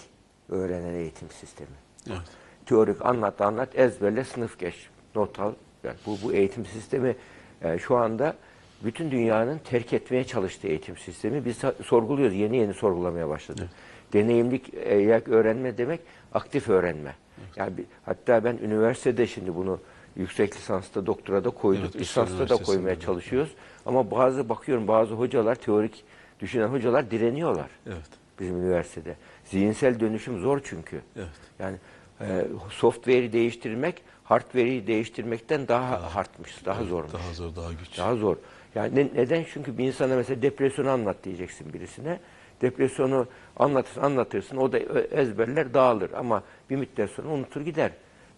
öğrenen 0.50 0.94
eğitim 0.94 1.30
sistemi. 1.32 1.70
Evet. 2.10 2.20
Teorik 2.66 3.06
anlat 3.06 3.42
anlat 3.42 3.70
ezberle 3.80 4.24
sınıf 4.24 4.60
geç 4.60 4.76
not 5.16 5.40
al. 5.40 5.54
Yani 5.84 5.96
bu, 6.06 6.18
bu 6.24 6.34
eğitim 6.34 6.66
sistemi 6.66 7.16
e, 7.62 7.78
şu 7.80 7.96
anda 7.98 8.36
bütün 8.84 9.12
dünyanın 9.12 9.58
terk 9.58 9.94
etmeye 9.94 10.24
çalıştığı 10.24 10.68
eğitim 10.68 10.98
sistemi. 10.98 11.46
Biz 11.46 11.58
sorguluyoruz 11.86 12.36
yeni 12.36 12.58
yeni 12.58 12.74
sorgulamaya 12.74 13.30
başladık. 13.30 13.70
Deneyimlik 14.14 14.74
e, 14.74 15.22
öğrenme 15.28 15.78
demek 15.78 16.00
aktif 16.34 16.70
öğrenme. 16.70 17.16
Yani 17.56 17.78
bir- 17.78 17.86
hatta 18.06 18.44
ben 18.44 18.58
üniversitede 18.58 19.28
şimdi 19.28 19.56
bunu 19.56 19.80
yüksek 20.16 20.56
lisansta 20.56 21.06
doktora 21.06 21.44
da 21.44 21.50
koyduk. 21.50 21.84
Evet, 21.84 21.96
lisansta 21.96 22.50
da 22.50 22.56
koymaya 22.58 23.00
çalışıyoruz. 23.00 23.52
Ama 23.86 24.12
bazı 24.12 24.50
bakıyorum 24.50 24.88
bazı 24.88 25.14
hocalar 25.14 25.56
teorik 25.56 26.04
düşünen 26.40 26.68
hocalar 26.68 27.12
direniyorlar 27.12 27.70
Evet. 27.88 28.10
bizim 28.40 28.58
üniversitede. 28.64 29.16
Zihinsel 29.46 30.00
dönüşüm 30.00 30.40
zor 30.40 30.62
çünkü. 30.64 31.02
Evet. 31.16 31.28
Yani 31.60 31.78
e, 32.22 32.46
software'i 32.70 33.34
değiştirmek, 33.34 34.02
hardware'i 34.24 34.88
değiştirmekten 34.88 35.68
daha 35.68 36.16
hardmış, 36.16 36.66
daha 36.66 36.84
zormuş. 36.84 37.14
Daha 37.14 37.34
zor, 37.34 37.56
daha 37.56 37.74
güç. 37.74 37.98
Daha 37.98 38.16
zor. 38.16 38.36
Yani 38.76 38.96
ne- 38.96 39.10
neden? 39.22 39.46
Çünkü 39.54 39.78
bir 39.78 39.86
insana 39.86 40.16
mesela 40.16 40.42
depresyonu 40.42 40.90
anlat 40.90 41.18
diyeceksin 41.24 41.74
birisine. 41.74 42.20
Depresyonu 42.62 43.28
anlatırsın, 43.58 44.02
anlatırsın. 44.02 44.58
O 44.58 44.72
da 44.72 44.80
ö- 44.80 45.08
ezberler 45.22 45.74
dağılır. 45.74 46.12
Ama 46.12 46.44
bir 46.70 46.76
müddet 46.76 47.10
sonra 47.10 47.28
unutur 47.28 47.62
gider 47.62 47.92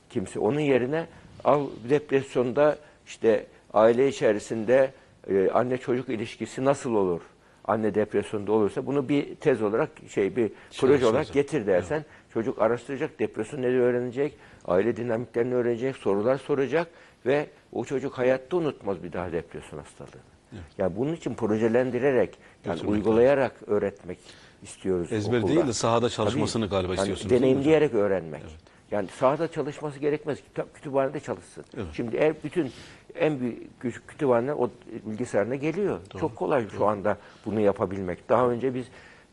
kimse. 0.09 0.39
Onun 0.39 0.59
yerine 0.59 1.07
al 1.43 1.67
depresyonda 1.89 2.77
işte 3.07 3.45
aile 3.73 4.07
içerisinde 4.07 4.91
e, 5.29 5.49
anne 5.49 5.77
çocuk 5.77 6.09
ilişkisi 6.09 6.65
nasıl 6.65 6.95
olur? 6.95 7.21
Anne 7.65 7.95
depresyonda 7.95 8.51
olursa 8.51 8.85
bunu 8.85 9.09
bir 9.09 9.35
tez 9.35 9.61
olarak 9.61 9.89
şey 10.09 10.35
bir 10.35 10.51
proje 10.79 11.05
olarak 11.05 11.33
getir 11.33 11.67
dersen 11.67 12.05
çocuk 12.33 12.61
araştıracak, 12.61 13.19
depresyon 13.19 13.61
nedir 13.61 13.79
öğrenecek, 13.79 14.33
aile 14.65 14.97
dinamiklerini 14.97 15.53
öğrenecek, 15.53 15.95
sorular 15.95 16.37
soracak 16.37 16.87
ve 17.25 17.47
o 17.71 17.85
çocuk 17.85 18.17
hayatta 18.17 18.57
unutmaz 18.57 19.03
bir 19.03 19.13
daha 19.13 19.31
depresyon 19.31 19.79
hastalığını. 19.79 20.21
Yani 20.77 20.95
bunun 20.95 21.13
için 21.13 21.33
projelendirerek, 21.33 22.37
yani 22.65 22.75
Götürmek 22.75 22.93
uygulayarak 22.93 23.55
öğretmek 23.67 24.17
istiyoruz. 24.63 25.11
Ezber 25.11 25.37
okulda. 25.37 25.55
değil 25.55 25.67
de 25.67 25.73
sahada 25.73 26.09
çalışmasını 26.09 26.63
Tabii. 26.63 26.71
galiba 26.71 26.91
Yani 26.95 26.99
istiyorsunuz. 26.99 27.31
Deneyimleyerek 27.31 27.93
öğrenmek. 27.93 28.43
Yani 28.93 29.07
sahada 29.07 29.47
çalışması 29.47 29.99
gerekmez. 29.99 30.41
Kitap 30.43 30.75
kütüphanede 30.75 31.19
çalışsın. 31.19 31.65
Evet. 31.77 31.85
Şimdi 31.93 32.15
eğer 32.17 32.33
bütün 32.43 32.71
en 33.15 33.39
büyük 33.39 33.79
küçük 33.79 34.07
kütüphaneler 34.07 34.53
o 34.53 34.69
bilgisayarına 35.05 35.55
geliyor. 35.55 35.99
Çok 36.19 36.35
kolay 36.35 36.69
şu 36.77 36.85
anda 36.85 37.17
bunu 37.45 37.59
yapabilmek. 37.59 38.29
Daha 38.29 38.49
önce 38.49 38.75
biz 38.75 38.85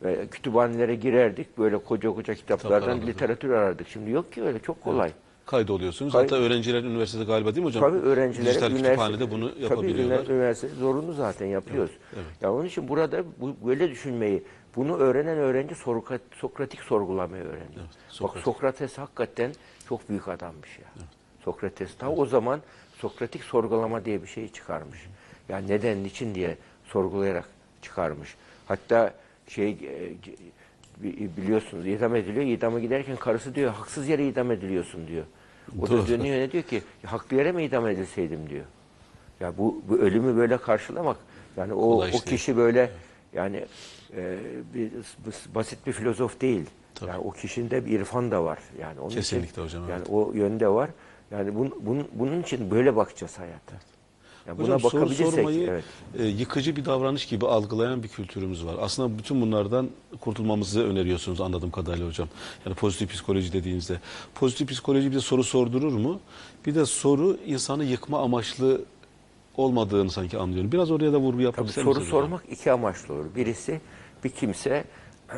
e, 0.05 0.26
kütüphanelere 0.31 0.95
girerdik. 0.95 1.59
Böyle 1.59 1.79
koca 1.79 2.11
koca 2.14 2.35
kitaplardan 2.35 2.88
alırdık. 2.88 3.09
literatür 3.09 3.50
arardık. 3.50 3.88
Şimdi 3.88 4.11
yok 4.11 4.33
ki 4.33 4.43
öyle 4.43 4.59
çok 4.59 4.83
kolay. 4.85 5.11
Kaydoluyorsunuz. 5.47 6.12
Kay- 6.12 6.23
Hatta 6.23 6.37
öğrenciler 6.37 6.83
üniversitede 6.85 7.25
galiba 7.25 7.55
değil 7.55 7.59
mi 7.67 7.69
hocam? 7.69 7.83
Tabii 7.83 7.99
öğrencilere 7.99 8.49
Dijital 8.50 8.76
kütüphanede 8.76 9.31
bunu 9.31 9.50
tabii 9.55 9.62
yapabiliyorlar. 9.62 10.05
üniversite, 10.05 10.33
üniversite 10.35 10.69
zorunlu 10.69 11.12
zaten 11.12 11.47
yapıyoruz. 11.47 11.90
evet. 12.14 12.25
Ya 12.43 12.52
onun 12.52 12.64
için 12.64 12.88
burada 12.88 13.25
bu, 13.40 13.57
böyle 13.67 13.90
düşünmeyi, 13.90 14.43
bunu 14.76 14.96
öğrenen 14.96 15.38
öğrenci 15.38 15.74
Sokrat, 15.74 16.20
Sokratik 16.36 16.80
sorgulamayı 16.80 17.42
öğrendi. 17.44 17.76
Bak 17.78 17.86
Sokrates. 18.08 18.44
Sokrates 18.44 18.98
hakikaten 18.98 19.52
çok 19.88 20.08
büyük 20.08 20.28
adammış 20.28 20.78
ya. 20.78 21.04
Sokrates 21.44 21.94
ta 21.98 22.10
o 22.10 22.26
zaman 22.26 22.60
Sokratik 22.98 23.44
sorgulama 23.44 24.04
diye 24.04 24.22
bir 24.22 24.26
şey 24.26 24.48
çıkarmış. 24.52 24.98
Yani 25.48 25.68
neden, 25.68 26.04
niçin 26.04 26.34
diye 26.34 26.56
sorgulayarak 26.84 27.44
çıkarmış. 27.82 28.34
Hatta 28.68 29.14
şey 29.48 29.70
e, 29.70 30.12
bi- 31.02 31.30
biliyorsunuz 31.36 31.86
idam 31.86 32.16
ediliyor. 32.16 32.46
İdama 32.46 32.80
giderken 32.80 33.16
karısı 33.16 33.54
diyor 33.54 33.72
haksız 33.72 34.08
yere 34.08 34.28
idam 34.28 34.50
ediliyorsun 34.50 35.06
diyor. 35.08 35.24
O 35.80 35.86
da 35.86 35.90
Doğru. 35.90 36.08
dönüyor 36.08 36.36
ne 36.38 36.52
diyor 36.52 36.62
ki 36.64 36.82
haklı 37.06 37.36
yere 37.36 37.52
mi 37.52 37.64
idam 37.64 37.88
edilseydim 37.88 38.50
diyor. 38.50 38.64
Ya 39.40 39.58
bu, 39.58 39.82
bu 39.88 39.98
ölümü 39.98 40.36
böyle 40.36 40.56
karşılamak 40.58 41.16
yani 41.56 41.72
o, 41.72 41.80
Kolay 41.80 42.10
o 42.10 42.14
iş 42.14 42.26
değil. 42.26 42.36
kişi 42.36 42.56
böyle 42.56 42.90
yani 43.32 43.64
e, 44.16 44.38
bir, 44.75 44.90
basit 45.54 45.87
bir 45.87 45.92
filozof 45.92 46.40
değil. 46.40 46.66
Tabii. 46.94 47.10
Yani 47.10 47.20
o 47.20 47.30
kişinde 47.30 47.87
bir 47.87 48.00
irfan 48.00 48.30
da 48.30 48.44
var. 48.44 48.58
Yani 48.80 49.00
onun 49.00 49.10
Kesinlikle 49.10 49.49
için, 49.50 49.62
hocam, 49.62 49.88
Yani 49.88 49.99
evet. 49.99 50.10
o 50.10 50.32
yönde 50.34 50.68
var. 50.68 50.90
Yani 51.30 51.54
bun, 51.54 51.75
bunun, 51.80 52.08
bunun 52.12 52.42
için 52.42 52.70
böyle 52.70 52.96
bakacağız 52.96 53.38
hayata. 53.38 53.76
Yani 54.46 54.58
buna 54.58 54.75
Hocam 54.75 54.90
soru 54.90 55.14
sormayı 55.14 55.66
evet. 55.70 55.84
e, 56.18 56.25
yıkıcı 56.25 56.76
bir 56.76 56.84
davranış 56.84 57.26
gibi 57.26 57.46
algılayan 57.46 58.02
bir 58.02 58.08
kültürümüz 58.08 58.66
var. 58.66 58.76
Aslında 58.80 59.18
bütün 59.18 59.40
bunlardan 59.40 59.90
kurtulmamızı 60.20 60.84
öneriyorsunuz 60.84 61.40
anladığım 61.40 61.70
kadarıyla 61.70 62.08
hocam. 62.08 62.28
Yani 62.66 62.75
pozitif 62.75 63.10
psikoloji 63.10 63.52
dediğinizde. 63.52 64.00
Pozitif 64.34 64.68
psikoloji 64.70 65.10
bize 65.10 65.20
soru 65.20 65.44
sordurur 65.44 65.92
mu? 65.92 66.20
Bir 66.66 66.75
de 66.75 66.87
soru 66.87 67.38
insanı 67.46 67.84
yıkma 67.84 68.22
amaçlı 68.22 68.80
olmadığını 69.61 70.11
sanki 70.11 70.38
anlıyorum. 70.38 70.73
Biraz 70.73 70.90
oraya 70.90 71.12
da 71.12 71.19
vurgu 71.19 71.40
yapmak 71.40 71.75
Tabii 71.75 71.85
soru 71.85 72.00
sormak 72.00 72.43
iki 72.50 72.73
amaçlı 72.73 73.14
olur. 73.14 73.25
Birisi 73.37 73.81
bir 74.25 74.31
kimse 74.31 74.85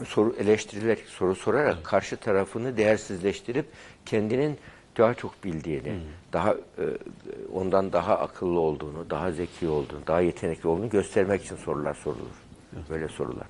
soru 0.06 0.34
eleştirilerek 0.38 0.98
soru 0.98 1.34
sorarak 1.34 1.84
karşı 1.84 2.16
tarafını 2.16 2.76
değersizleştirip 2.76 3.66
kendinin 4.06 4.58
daha 4.98 5.14
çok 5.14 5.44
bildiğini, 5.44 5.88
Hmm. 5.90 6.00
daha 6.32 6.52
e, 6.52 6.84
ondan 7.54 7.92
daha 7.92 8.18
akıllı 8.18 8.60
olduğunu, 8.60 9.10
daha 9.10 9.32
zeki 9.32 9.68
olduğunu, 9.68 10.06
daha 10.06 10.20
yetenekli 10.20 10.68
olduğunu 10.68 10.88
göstermek 10.88 11.44
için 11.44 11.56
sorular 11.56 11.94
sorulur. 11.94 12.42
Böyle 12.90 13.08
sorular. 13.08 13.46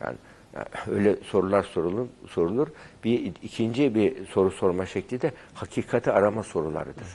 Yani, 0.00 0.16
yani 0.54 0.66
öyle 0.90 1.16
sorular 1.16 1.62
sorulur, 1.62 2.06
sorulur. 2.28 2.68
Bir 3.04 3.32
ikinci 3.42 3.94
bir 3.94 4.26
soru 4.26 4.50
sorma 4.50 4.86
şekli 4.86 5.20
de 5.20 5.32
hakikati 5.54 6.12
arama 6.12 6.42
sorularıdır. 6.42 7.06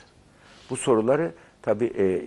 Bu 0.70 0.76
soruları 0.76 1.32
tabii 1.62 1.86
e, 1.86 2.04
e, 2.04 2.20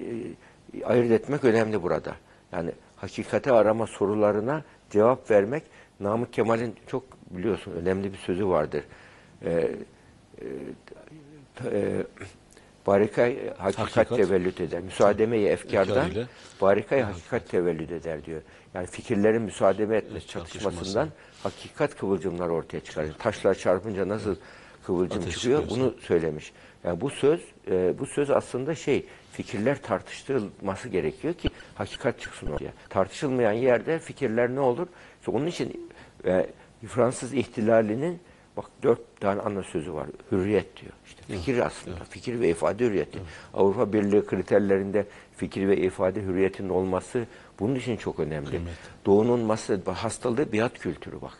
ayırt 0.84 1.10
etmek 1.10 1.44
önemli 1.44 1.82
burada. 1.82 2.14
Yani 2.52 2.70
hakikati 2.96 3.52
arama 3.52 3.86
sorularına 3.86 4.62
cevap 4.90 5.30
vermek 5.30 5.62
Namık 6.00 6.32
Kemal'in 6.32 6.74
çok 6.86 7.02
biliyorsun 7.30 7.72
önemli 7.72 8.12
bir 8.12 8.18
sözü 8.18 8.46
vardır. 8.48 8.84
E, 9.42 9.50
e, 9.50 9.70
e, 11.64 12.04
barikay 12.86 13.54
hakikat, 13.56 13.96
Hakikat. 13.96 14.18
tevellüt 14.18 14.60
eder. 14.60 14.80
Müsaademe-i 14.80 15.44
efkardan 15.46 16.10
barikay 16.60 17.00
hakikat 17.02 17.48
tevellüt 17.48 17.92
eder 17.92 18.24
diyor. 18.24 18.42
Yani 18.74 18.86
fikirlerin 18.86 19.42
müsaademe 19.42 19.96
etme 19.96 20.10
Evet, 20.12 20.28
çatışmasından 20.28 21.04
çatışması. 21.04 21.08
hakikat 21.42 21.96
kıvılcımları 21.96 22.52
ortaya 22.52 22.80
çıkar. 22.80 23.06
Taşlar 23.18 23.54
çarpınca 23.54 24.08
nasıl 24.08 24.36
kıvılcım 24.86 25.22
Ateş 25.22 25.34
çıkıyor 25.34 25.60
çıkıyorsa. 25.60 25.84
bunu 25.84 26.00
söylemiş. 26.00 26.52
Yani 26.86 27.00
bu 27.00 27.10
söz 27.10 27.40
e, 27.70 27.98
bu 27.98 28.06
söz 28.06 28.30
aslında 28.30 28.74
şey 28.74 29.06
fikirler 29.32 29.82
tartıştırılması 29.82 30.88
gerekiyor 30.88 31.34
ki 31.34 31.48
hakikat 31.74 32.20
çıksın 32.20 32.46
ortaya. 32.46 32.72
Tartışılmayan 32.88 33.52
yerde 33.52 33.98
fikirler 33.98 34.54
ne 34.54 34.60
olur? 34.60 34.86
İşte 35.20 35.30
onun 35.30 35.46
için 35.46 35.90
e, 36.24 36.46
Fransız 36.88 37.34
ihtilalinin 37.34 38.20
bak 38.56 38.66
dört 38.82 39.20
tane 39.20 39.40
ana 39.40 39.62
sözü 39.62 39.92
var. 39.92 40.06
Hürriyet 40.32 40.76
diyor. 40.82 40.92
İşte 41.06 41.22
fikir 41.22 41.66
aslında. 41.66 42.04
Fikir 42.10 42.40
ve 42.40 42.48
ifade 42.48 42.84
hürriyeti. 42.84 43.18
Avrupa 43.54 43.92
Birliği 43.92 44.26
kriterlerinde 44.26 45.06
fikir 45.36 45.68
ve 45.68 45.76
ifade 45.76 46.22
hürriyetinin 46.22 46.68
olması 46.68 47.26
bunun 47.60 47.74
için 47.74 47.96
çok 47.96 48.20
önemli. 48.20 48.48
Kıymetli. 48.48 48.72
Doğunun 49.06 49.56
hastalığı 49.86 50.52
biat 50.52 50.78
kültürü 50.78 51.20
bak. 51.22 51.36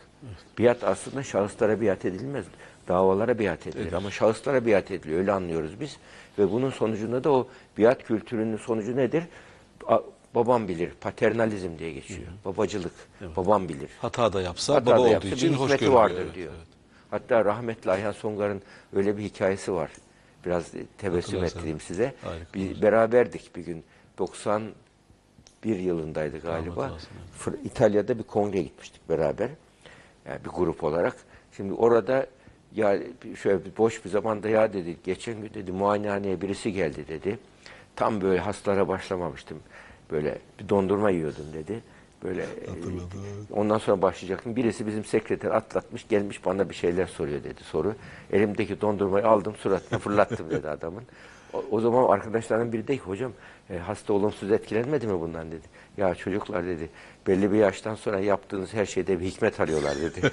Biat 0.59 0.83
aslında 0.83 1.23
şahıslara 1.23 1.81
biat 1.81 2.05
edilmez. 2.05 2.45
Davalara 2.87 3.39
biat 3.39 3.67
edilir 3.67 3.93
ama 3.93 4.11
şahıslara 4.11 4.65
biat 4.65 4.91
ediliyor. 4.91 5.19
Öyle 5.19 5.31
anlıyoruz 5.31 5.79
biz. 5.79 5.97
Ve 6.39 6.51
bunun 6.51 6.69
sonucunda 6.69 7.23
da 7.23 7.31
o 7.31 7.47
biat 7.77 8.03
kültürünün 8.03 8.57
sonucu 8.57 8.95
nedir? 8.95 9.23
A- 9.87 9.99
babam 10.35 10.67
bilir. 10.67 10.91
Paternalizm 11.01 11.77
diye 11.79 11.91
geçiyor. 11.91 12.27
Babacılık. 12.45 12.91
Babam 13.35 13.69
bilir. 13.69 13.89
Hata 14.01 14.33
da 14.33 14.41
yapsa 14.41 14.75
Hata 14.75 14.85
baba 14.85 14.95
da 14.97 15.01
olduğu 15.01 15.09
yapsa 15.11 15.29
için 15.29 15.49
bir 15.53 15.55
hoş 15.57 15.71
görülüyor. 15.71 15.93
vardır 15.93 16.21
Evet, 16.25 16.35
diyor. 16.35 16.53
evet. 16.57 16.67
Hatta 17.11 17.45
rahmetli 17.45 17.91
Ayhan 17.91 18.11
Songar'ın 18.11 18.61
öyle 18.95 19.17
bir 19.17 19.23
hikayesi 19.23 19.73
var. 19.73 19.91
Biraz 20.45 20.71
tebessüm 20.71 21.11
Hatırlarsanız. 21.19 21.55
ettireyim 21.55 21.79
size. 21.79 22.13
Harika 22.23 22.45
Biz 22.53 22.81
beraberdik 22.81 23.55
bir 23.55 23.61
gün. 23.65 23.83
91 24.17 24.73
yılındaydı 25.65 26.37
galiba. 26.39 26.91
İtalya'da 27.63 28.17
bir 28.17 28.23
kongre 28.23 28.61
gitmiştik 28.61 29.09
beraber. 29.09 29.49
Yani 30.29 30.39
bir 30.45 30.49
grup 30.49 30.83
olarak. 30.83 31.15
Şimdi 31.57 31.73
orada 31.73 32.27
ya 32.75 32.99
şöyle 33.41 33.59
boş 33.77 34.05
bir 34.05 34.09
zamanda 34.09 34.49
ya 34.49 34.73
dedi 34.73 34.97
geçen 35.03 35.41
gün 35.41 35.53
dedi 35.53 35.71
muayenehaneye 35.71 36.41
birisi 36.41 36.73
geldi 36.73 37.07
dedi. 37.07 37.39
Tam 37.95 38.21
böyle 38.21 38.39
hastalara 38.39 38.87
başlamamıştım. 38.87 39.57
Böyle 40.11 40.37
bir 40.59 40.69
dondurma 40.69 41.09
yiyordum 41.09 41.45
dedi. 41.53 41.81
Böyle 42.23 42.41
e, 42.41 42.47
ondan 43.53 43.77
sonra 43.77 44.01
başlayacaktım. 44.01 44.55
Birisi 44.55 44.87
bizim 44.87 45.05
sekreter 45.05 45.51
atlatmış 45.51 46.07
gelmiş 46.07 46.45
bana 46.45 46.69
bir 46.69 46.75
şeyler 46.75 47.05
soruyor 47.05 47.43
dedi 47.43 47.63
soru. 47.63 47.95
Elimdeki 48.31 48.81
dondurmayı 48.81 49.27
aldım 49.27 49.55
suratına 49.55 49.99
fırlattım 49.99 50.49
dedi 50.49 50.69
adamın. 50.69 51.03
O, 51.53 51.63
o 51.71 51.79
zaman 51.81 52.03
arkadaşlarım 52.09 52.73
biri 52.73 52.87
de 52.87 52.95
ki 52.97 53.01
hocam 53.03 53.31
e, 53.69 53.77
hasta 53.77 54.13
olumsuz 54.13 54.51
etkilenmedi 54.51 55.07
mi 55.07 55.21
bundan 55.21 55.51
dedi. 55.51 55.65
Ya 55.97 56.15
çocuklar 56.15 56.65
dedi 56.65 56.89
belli 57.27 57.51
bir 57.51 57.57
yaştan 57.57 57.95
sonra 57.95 58.19
yaptığınız 58.19 58.73
her 58.73 58.85
şeyde 58.85 59.19
bir 59.19 59.25
hikmet 59.25 59.59
arıyorlar 59.59 59.95
dedi. 60.01 60.31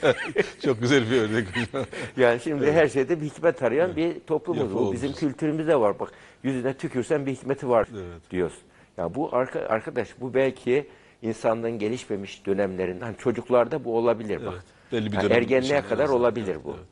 Çok 0.64 0.80
güzel 0.80 1.10
bir 1.10 1.20
örnek 1.20 1.46
yani 2.16 2.40
şimdi 2.40 2.72
her 2.72 2.88
şeyde 2.88 3.20
bir 3.20 3.26
hikmet 3.26 3.62
arayan 3.62 3.96
bir 3.96 4.20
toplumuz. 4.20 4.62
Yapı 4.62 4.74
Bu 4.74 4.92
bizim 4.92 5.08
olmuş. 5.08 5.20
kültürümüzde 5.20 5.80
var. 5.80 5.98
Bak 6.00 6.12
yüzüne 6.42 6.74
tükürsen 6.74 7.26
bir 7.26 7.32
hikmeti 7.32 7.68
var 7.68 7.88
Evet. 7.94 8.30
diyoruz. 8.30 8.58
Ya 8.96 9.14
bu 9.14 9.34
arka, 9.36 9.60
arkadaş 9.60 10.08
bu 10.20 10.34
belki 10.34 10.86
insanlığın 11.22 11.78
gelişmemiş 11.78 12.46
dönemlerinden 12.46 13.14
çocuklarda 13.14 13.84
bu 13.84 13.96
olabilir 13.96 14.46
bak. 14.46 14.54
Evet, 14.54 14.64
belli 14.92 15.12
bir 15.12 15.16
Yani 15.22 15.32
ergenliğe 15.32 15.80
kadar 15.82 15.98
lazım. 16.04 16.16
olabilir 16.16 16.52
Evet, 16.54 16.64
bu. 16.64 16.70
evet. 16.70 16.84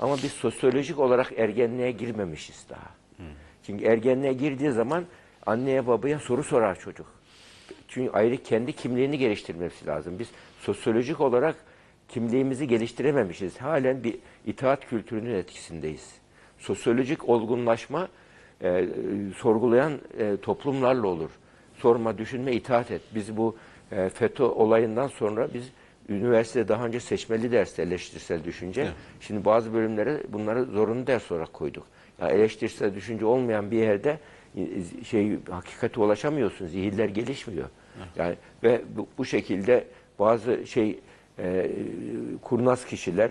Ama 0.00 0.16
biz 0.16 0.32
sosyolojik 0.32 0.98
olarak 0.98 1.32
ergenliğe 1.38 1.90
girmemişiz 1.92 2.64
daha. 2.70 2.99
Çünkü 3.62 3.84
ergenliğe 3.84 4.32
girdiği 4.32 4.70
zaman 4.70 5.04
anneye 5.46 5.86
babaya 5.86 6.18
soru 6.18 6.42
sorar 6.42 6.78
çocuk. 6.78 7.06
Çünkü 7.88 8.10
ayrı 8.12 8.36
kendi 8.36 8.72
kimliğini 8.72 9.18
geliştirmesi 9.18 9.86
lazım. 9.86 10.18
Biz 10.18 10.28
sosyolojik 10.60 11.20
olarak 11.20 11.56
kimliğimizi 12.08 12.68
geliştirememişiz. 12.68 13.58
Halen 13.58 14.04
bir 14.04 14.18
itaat 14.46 14.86
kültürünün 14.86 15.34
etkisindeyiz. 15.34 16.14
Sosyolojik 16.58 17.28
olgunlaşma 17.28 18.08
e, 18.60 18.68
e, 18.68 18.88
sorgulayan 19.36 19.92
e, 20.18 20.36
toplumlarla 20.36 21.06
olur. 21.06 21.30
Sorma, 21.76 22.18
düşünme, 22.18 22.52
itaat 22.52 22.90
et. 22.90 23.02
Biz 23.14 23.36
bu 23.36 23.56
e, 23.92 24.08
FETÖ 24.08 24.44
olayından 24.44 25.08
sonra 25.08 25.54
biz 25.54 25.72
üniversitede 26.08 26.68
daha 26.68 26.86
önce 26.86 27.00
seçmeli 27.00 27.52
derste 27.52 27.82
eleştirisel 27.82 28.44
düşünce. 28.44 28.80
Evet. 28.82 28.92
Şimdi 29.20 29.44
bazı 29.44 29.74
bölümlere 29.74 30.22
bunları 30.28 30.64
zorunlu 30.64 31.06
ders 31.06 31.32
olarak 31.32 31.52
koyduk. 31.52 31.86
Ya 32.20 32.28
eleştirisel 32.28 32.94
düşünce 32.94 33.24
olmayan 33.26 33.70
bir 33.70 33.76
yerde 33.76 34.18
e, 34.56 34.64
şey 35.04 35.38
hakikate 35.50 36.00
ulaşamıyorsun. 36.00 36.66
Zihinler 36.66 37.08
gelişmiyor. 37.08 37.68
Yani 38.16 38.34
ve 38.62 38.82
bu, 38.96 39.06
bu 39.18 39.24
şekilde 39.24 39.84
bazı 40.18 40.66
şey 40.66 40.98
e, 41.38 41.70
kurnaz 42.42 42.84
kişiler 42.86 43.30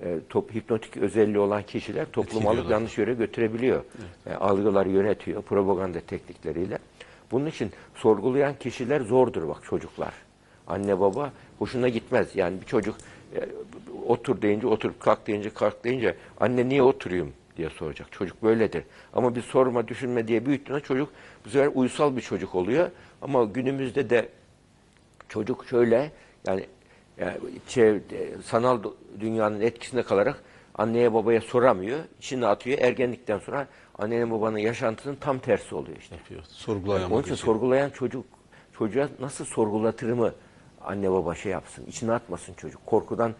e, 0.00 0.18
top, 0.28 0.54
hipnotik 0.54 0.96
özelliği 0.96 1.38
olan 1.38 1.62
kişiler 1.62 2.06
toplumu 2.12 2.50
alıp 2.50 2.70
yanlış 2.70 2.98
yere 2.98 3.14
götürebiliyor. 3.14 3.84
Yani 4.26 4.36
algıları 4.36 4.88
yönetiyor 4.88 5.42
propaganda 5.42 6.00
teknikleriyle. 6.00 6.78
Bunun 7.30 7.46
için 7.46 7.70
sorgulayan 7.94 8.54
kişiler 8.54 9.00
zordur 9.00 9.48
bak 9.48 9.64
çocuklar. 9.64 10.12
Anne 10.66 11.00
baba 11.00 11.32
hoşuna 11.58 11.88
gitmez. 11.88 12.36
Yani 12.36 12.60
bir 12.60 12.66
çocuk 12.66 12.96
e, 13.36 13.48
otur 14.08 14.42
deyince 14.42 14.66
oturup 14.66 15.00
kalk 15.00 15.26
deyince 15.26 15.50
kalk 15.50 15.84
deyince 15.84 16.16
anne 16.40 16.68
niye 16.68 16.82
oturayım 16.82 17.32
diye 17.56 17.70
soracak. 17.70 18.12
Çocuk 18.12 18.42
böyledir. 18.42 18.84
Ama 19.12 19.34
bir 19.34 19.42
sorma 19.42 19.88
düşünme 19.88 20.28
diye 20.28 20.46
büyüttüğünde 20.46 20.80
çocuk 20.80 21.08
bu 21.44 21.50
sefer 21.50 21.70
uysal 21.74 22.16
bir 22.16 22.20
çocuk 22.20 22.54
oluyor. 22.54 22.90
Ama 23.22 23.44
günümüzde 23.44 24.10
de 24.10 24.28
çocuk 25.28 25.64
şöyle 25.70 26.12
yani, 26.46 26.66
yani 27.18 27.36
çev- 27.68 28.00
sanal 28.42 28.82
do- 28.82 28.94
dünyanın 29.20 29.60
etkisinde 29.60 30.02
kalarak 30.02 30.42
anneye 30.74 31.14
babaya 31.14 31.40
soramıyor. 31.40 31.98
içine 32.18 32.46
atıyor. 32.46 32.78
Ergenlikten 32.78 33.38
sonra 33.38 33.66
annenin 33.98 34.30
babanın 34.30 34.58
yaşantısının 34.58 35.16
tam 35.16 35.38
tersi 35.38 35.74
oluyor 35.74 35.96
işte. 35.98 36.16
Yapıyor. 36.16 36.42
Sorgulayamak 36.48 37.12
Onun 37.12 37.22
için 37.22 37.34
sorgulayan 37.34 37.90
çocuk 37.90 38.24
çocuğa 38.78 39.08
nasıl 39.20 39.44
sorgulatır 39.44 40.12
mı 40.12 40.32
anne 40.80 41.10
baba 41.10 41.34
şey 41.34 41.52
yapsın, 41.52 41.86
içine 41.86 42.12
atmasın 42.12 42.54
çocuk. 42.54 42.86
Korkudan 42.86 43.34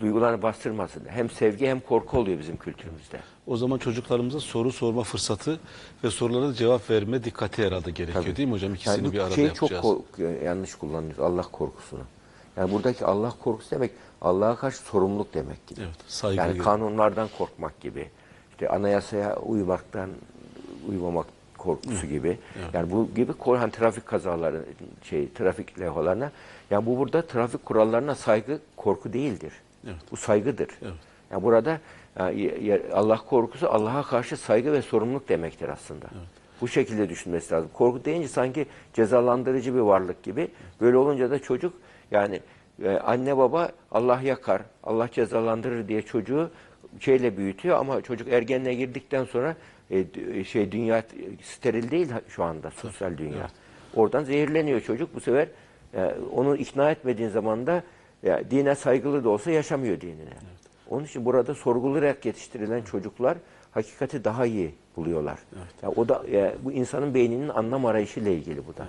duygularını 0.00 0.42
bastırmasın. 0.42 1.02
Hem 1.08 1.30
sevgi 1.30 1.66
hem 1.66 1.80
korku 1.80 2.18
oluyor 2.18 2.38
bizim 2.38 2.56
kültürümüzde. 2.56 3.20
O 3.46 3.56
zaman 3.56 3.78
çocuklarımıza 3.78 4.40
soru 4.40 4.72
sorma 4.72 5.02
fırsatı 5.02 5.60
ve 6.04 6.10
sorulara 6.10 6.54
cevap 6.54 6.90
verme 6.90 7.24
dikkati 7.24 7.66
herhalde 7.66 7.90
gerekiyor 7.90 8.24
Tabii. 8.24 8.36
değil 8.36 8.48
mi 8.48 8.54
hocam? 8.54 8.74
İkisini 8.74 9.04
Yani 9.04 9.12
bir 9.12 9.18
arada 9.18 9.34
şeyi 9.34 9.46
yapacağız. 9.46 9.82
çok 9.82 10.04
yanlış 10.44 10.74
kullanıyoruz 10.74 11.20
Allah 11.20 11.42
korkusunu. 11.42 12.02
Yani 12.56 12.72
buradaki 12.72 13.04
Allah 13.04 13.34
korkusu 13.42 13.70
demek 13.70 13.90
Allah'a 14.20 14.56
karşı 14.56 14.78
sorumluluk 14.78 15.34
demek 15.34 15.66
gibi. 15.66 15.80
Evet, 15.80 15.94
saygı 16.08 16.40
yani 16.40 16.52
gibi. 16.52 16.62
kanunlardan 16.62 17.28
korkmak 17.38 17.80
gibi. 17.80 18.08
İşte 18.50 18.68
anayasaya 18.68 19.36
uymaktan 19.36 20.10
uymamak 20.88 21.26
korkusu 21.58 22.06
gibi. 22.06 22.38
Yani 22.72 22.90
bu 22.90 23.08
gibi 23.14 23.32
hani 23.38 23.72
trafik 23.72 24.06
kazaları 24.06 24.64
şey 25.02 25.32
trafik 25.32 25.80
levhalarına 25.80 26.32
yani 26.70 26.86
bu 26.86 26.98
burada 26.98 27.26
trafik 27.26 27.66
kurallarına 27.66 28.14
saygı 28.14 28.60
korku 28.76 29.12
değildir. 29.12 29.52
Evet. 29.86 29.96
Bu 30.10 30.16
saygıdır. 30.16 30.68
Evet. 30.82 30.92
Yani 31.30 31.42
burada 31.42 31.80
ye- 32.34 32.82
Allah 32.92 33.16
korkusu 33.16 33.68
Allah'a 33.68 34.02
karşı 34.02 34.36
saygı 34.36 34.72
ve 34.72 34.82
sorumluluk 34.82 35.28
demektir 35.28 35.68
aslında. 35.68 36.06
Bu 36.60 36.68
şekilde 36.68 37.08
düşünmesi 37.08 37.54
lazım. 37.54 37.70
Korku 37.74 38.04
deyince 38.04 38.28
sanki 38.28 38.66
cezalandırıcı 38.94 39.74
bir 39.74 39.80
varlık 39.80 40.22
gibi. 40.22 40.48
Böyle 40.80 40.96
olunca 40.96 41.30
da 41.30 41.38
çocuk 41.38 41.72
yani 42.10 42.40
e, 42.84 42.90
anne 42.90 43.36
baba 43.36 43.68
Allah 43.90 44.20
yakar, 44.22 44.62
Allah 44.84 45.08
cezalandırır 45.12 45.88
diye 45.88 46.02
çocuğu 46.02 46.50
şeyle 47.00 47.36
büyütüyor 47.36 47.78
ama 47.78 48.00
çocuk 48.02 48.28
ergenliğe 48.28 48.74
girdikten 48.74 49.24
sonra 49.24 49.56
e, 49.90 50.04
şey 50.44 50.72
dünya 50.72 51.02
steril 51.42 51.90
değil 51.90 52.08
şu 52.28 52.44
anda 52.44 52.70
sosyal 52.70 53.18
dünya. 53.18 53.48
Oradan 53.94 54.24
zehirleniyor 54.24 54.80
çocuk 54.80 55.14
bu 55.14 55.20
sefer 55.20 55.48
e, 55.94 56.14
onu 56.34 56.56
ikna 56.56 56.90
etmediğin 56.90 57.28
zaman 57.28 57.66
da 57.66 57.82
ya, 58.22 58.50
dine 58.50 58.74
saygılı 58.74 59.24
da 59.24 59.28
olsa 59.28 59.50
yaşamıyor 59.50 60.00
dinine. 60.00 60.30
Onun 60.90 61.04
için 61.04 61.24
burada 61.24 61.54
sorgulayarak 61.54 62.26
yetiştirilen 62.26 62.82
çocuklar 62.82 63.38
hakikati 63.70 64.24
daha 64.24 64.46
iyi 64.46 64.74
buluyorlar. 64.96 65.38
Ya 65.82 65.90
o 65.90 66.08
da 66.08 66.22
ya, 66.30 66.54
bu 66.64 66.72
insanın 66.72 67.14
beyninin 67.14 67.48
anlam 67.48 67.86
arayışıyla 67.86 68.30
ilgili 68.30 68.66
bu 68.66 68.76
da. 68.76 68.86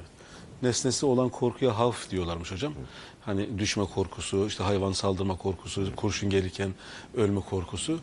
Nesnesi 0.64 1.06
olan 1.06 1.30
korkuya 1.30 1.78
havf 1.78 2.10
diyorlarmış 2.10 2.52
hocam. 2.52 2.74
Hani 3.22 3.60
düşme 3.60 3.86
korkusu, 3.86 4.48
işte 4.48 4.64
hayvan 4.64 4.92
saldırma 4.92 5.38
korkusu, 5.38 5.96
kurşun 5.96 6.30
gelirken 6.30 6.74
ölme 7.16 7.42
korkusu. 7.42 8.00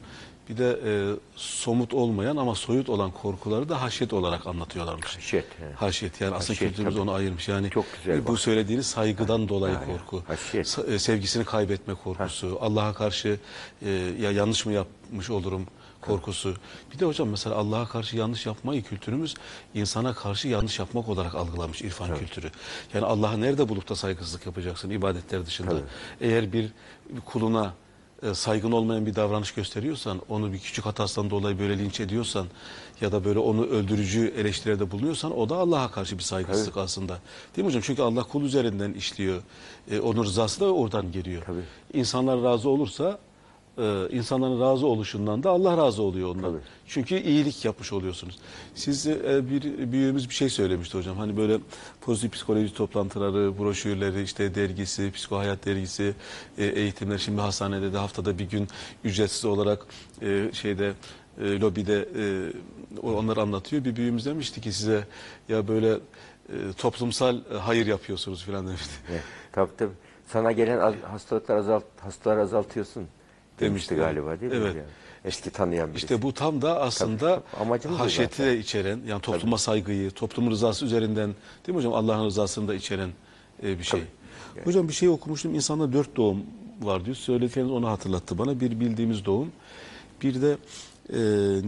Bir 0.48 0.56
de 0.58 0.80
e, 0.84 0.90
somut 1.36 1.94
olmayan 1.94 2.36
ama 2.36 2.54
soyut 2.54 2.88
olan 2.88 3.10
korkuları 3.10 3.68
da 3.68 3.82
haşyet 3.82 4.12
olarak 4.12 4.46
anlatıyorlarmış. 4.46 5.16
Haşyet, 5.16 5.44
he. 5.44 5.72
Haşyet 5.76 6.20
yani 6.20 6.34
aslında 6.34 6.50
Haşyet, 6.50 6.68
kültürümüz 6.68 6.94
tabii. 6.94 7.02
onu 7.02 7.12
ayırmış. 7.12 7.48
Yani 7.48 7.70
Çok 7.70 7.84
güzel 7.96 8.26
bu 8.26 8.32
bak. 8.32 8.38
söylediğiniz 8.38 8.86
saygıdan 8.86 9.48
dolayı 9.48 9.74
Ha, 9.74 9.84
korku. 9.86 10.22
haşyet. 10.26 10.78
E, 10.88 10.98
sevgisini 10.98 11.44
kaybetme 11.44 11.94
korkusu, 11.94 12.58
Allah'a 12.60 12.94
karşı 12.94 13.38
e, 13.82 13.90
ya 14.20 14.32
yanlış 14.32 14.66
mı 14.66 14.72
yapmış 14.72 15.30
olurum 15.30 15.66
korkusu. 16.00 16.54
Bir 16.92 16.98
de 16.98 17.04
hocam 17.04 17.28
mesela 17.28 17.56
Allah'a 17.56 17.88
karşı 17.88 18.16
yanlış 18.16 18.46
yapmayı 18.46 18.82
kültürümüz 18.82 19.34
insana 19.74 20.14
karşı 20.14 20.48
yanlış 20.48 20.78
yapmak 20.78 21.08
olarak 21.08 21.34
algılamış 21.34 21.82
irfan 21.82 22.18
kültürü. 22.18 22.50
Yani 22.94 23.04
Allah'ı 23.04 23.40
nerede 23.40 23.68
bulup 23.68 23.88
da 23.88 23.96
saygısızlık 23.96 24.46
yapacaksın 24.46 24.90
ibadetler 24.90 25.46
dışında. 25.46 25.74
Eğer 26.20 26.52
bir 26.52 26.72
kuluna 27.24 27.74
e, 28.22 28.34
saygın 28.34 28.72
olmayan 28.72 29.06
bir 29.06 29.14
davranış 29.14 29.52
gösteriyorsan, 29.52 30.20
onu 30.28 30.52
bir 30.52 30.58
küçük 30.58 30.86
hatasından 30.86 31.30
dolayı 31.30 31.58
böyle 31.58 31.78
linç 31.78 32.00
ediyorsan 32.00 32.46
ya 33.00 33.12
da 33.12 33.24
böyle 33.24 33.38
onu 33.38 33.64
öldürücü 33.64 34.34
eleştirilerde 34.36 34.90
bulunuyorsan 34.90 35.38
o 35.38 35.48
da 35.48 35.56
Allah'a 35.56 35.90
karşı 35.90 36.18
bir 36.18 36.22
saygısızlık 36.22 36.76
aslında. 36.76 37.18
Değil 37.56 37.64
mi 37.64 37.68
hocam? 37.68 37.82
Çünkü 37.86 38.02
Allah 38.02 38.22
kul 38.22 38.42
üzerinden 38.44 38.92
işliyor. 38.92 39.42
E, 39.90 40.00
onun 40.00 40.24
rızası 40.24 40.60
da 40.60 40.74
oradan 40.74 41.12
geliyor. 41.12 41.42
Tabii. 41.46 41.62
İnsanlar 41.92 42.42
razı 42.42 42.68
olursa 42.68 43.18
e, 43.78 44.08
insanların 44.10 44.60
razı 44.60 44.86
oluşundan 44.86 45.42
da 45.42 45.50
Allah 45.50 45.76
razı 45.76 46.02
oluyor 46.02 46.28
ondan. 46.28 46.42
Tabii. 46.52 46.62
Çünkü 46.86 47.14
iyilik 47.20 47.64
yapmış 47.64 47.92
oluyorsunuz. 47.92 48.38
Siz 48.74 49.06
e, 49.06 49.42
bir 49.50 49.92
büyüğümüz 49.92 50.28
bir 50.28 50.34
şey 50.34 50.48
söylemişti 50.48 50.98
hocam. 50.98 51.16
Hani 51.16 51.36
böyle 51.36 51.58
pozitif 52.00 52.32
psikoloji 52.32 52.74
toplantıları, 52.74 53.58
broşürleri, 53.58 54.22
işte 54.22 54.54
dergisi, 54.54 55.12
psikohayat 55.12 55.66
dergisi, 55.66 56.14
e, 56.58 56.64
eğitimler. 56.64 57.18
Şimdi 57.18 57.40
hastanede 57.40 57.92
de 57.92 57.98
haftada 57.98 58.38
bir 58.38 58.44
gün 58.48 58.68
ücretsiz 59.04 59.44
olarak 59.44 59.86
e, 60.22 60.50
şeyde 60.52 60.92
e, 61.40 61.60
lobide 61.60 62.08
e, 62.16 62.52
onları 63.02 63.40
anlatıyor. 63.40 63.84
Bir 63.84 63.96
büyüğümüz 63.96 64.26
demişti 64.26 64.60
ki 64.60 64.72
size 64.72 65.04
ya 65.48 65.68
böyle 65.68 65.92
e, 65.92 66.54
toplumsal 66.78 67.36
e, 67.36 67.54
hayır 67.56 67.86
yapıyorsunuz 67.86 68.44
falan 68.44 68.66
demişti. 68.66 68.92
Evet, 69.10 69.22
tabii 69.52 69.70
tabii. 69.78 69.92
Sana 70.26 70.52
gelen 70.52 70.78
az- 70.78 70.94
hastalıklar 71.10 71.56
azalt, 71.56 71.84
hastaları 72.00 72.40
azaltıyorsun 72.40 73.06
demişti 73.60 73.94
galiba 73.94 74.40
değil 74.40 74.52
mi? 74.52 74.58
evet. 74.58 74.76
Yani 74.76 74.86
eski 75.24 75.50
tanıyan 75.50 75.90
birisi. 75.90 76.04
İşte 76.04 76.22
bu 76.22 76.34
tam 76.34 76.62
da 76.62 76.80
aslında 76.80 77.42
Tabii, 77.52 77.62
amacımız 77.62 77.98
zaten. 78.12 78.46
de 78.46 78.58
içeren, 78.58 79.00
yani 79.08 79.20
topluma 79.20 79.58
saygıyı, 79.58 80.10
toplumun 80.10 80.50
rızası 80.50 80.84
üzerinden, 80.84 81.34
değil 81.66 81.76
mi 81.76 81.76
hocam? 81.76 81.94
Allah'ın 81.94 82.26
rızasını 82.26 82.68
da 82.68 82.74
içeren 82.74 83.10
e, 83.62 83.78
bir 83.78 83.84
şey. 83.84 84.02
Hocam 84.64 84.88
bir 84.88 84.92
şey 84.92 85.08
okumuştum. 85.08 85.54
İnsanda 85.54 85.92
dört 85.92 86.16
doğum 86.16 86.42
var 86.82 87.04
diyor. 87.04 87.16
Söylediğiniz 87.16 87.72
onu 87.72 87.88
hatırlattı 87.88 88.38
bana. 88.38 88.60
Bir 88.60 88.80
bildiğimiz 88.80 89.24
doğum, 89.24 89.52
bir 90.22 90.42
de 90.42 90.56
e, 91.12 91.18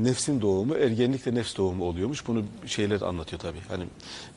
nefsin 0.05 0.40
doğumu, 0.40 0.77
ergenlikle 0.77 1.35
nefs 1.35 1.57
doğumu 1.57 1.85
oluyormuş. 1.85 2.27
Bunu 2.27 2.44
şeyler 2.66 3.01
anlatıyor 3.01 3.40
tabii. 3.40 3.61
Hani 3.68 3.85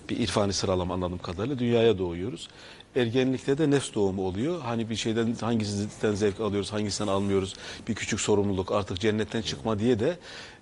bir 0.10 0.18
irfani 0.20 0.54
sıralama 0.54 0.94
anladığım 0.94 1.18
kadarıyla 1.18 1.60
dünyaya 1.60 1.98
doğuyoruz. 1.98 2.50
Ergenlikte 2.96 3.58
de 3.58 3.70
nefs 3.72 3.94
doğumu 3.94 4.28
oluyor. 4.28 4.62
Hani 4.62 4.90
bir 4.90 4.96
şeyden 4.96 5.36
hangisinden 5.42 6.14
zevk 6.16 6.40
alıyoruz, 6.40 6.74
hangisinden 6.74 7.12
almıyoruz. 7.12 7.54
Bir 7.88 7.96
küçük 7.96 8.22
sorumluluk 8.22 8.72
artık 8.72 9.00
cennetten 9.00 9.42
çıkma 9.42 9.80
diye 9.80 10.00
de 10.00 10.18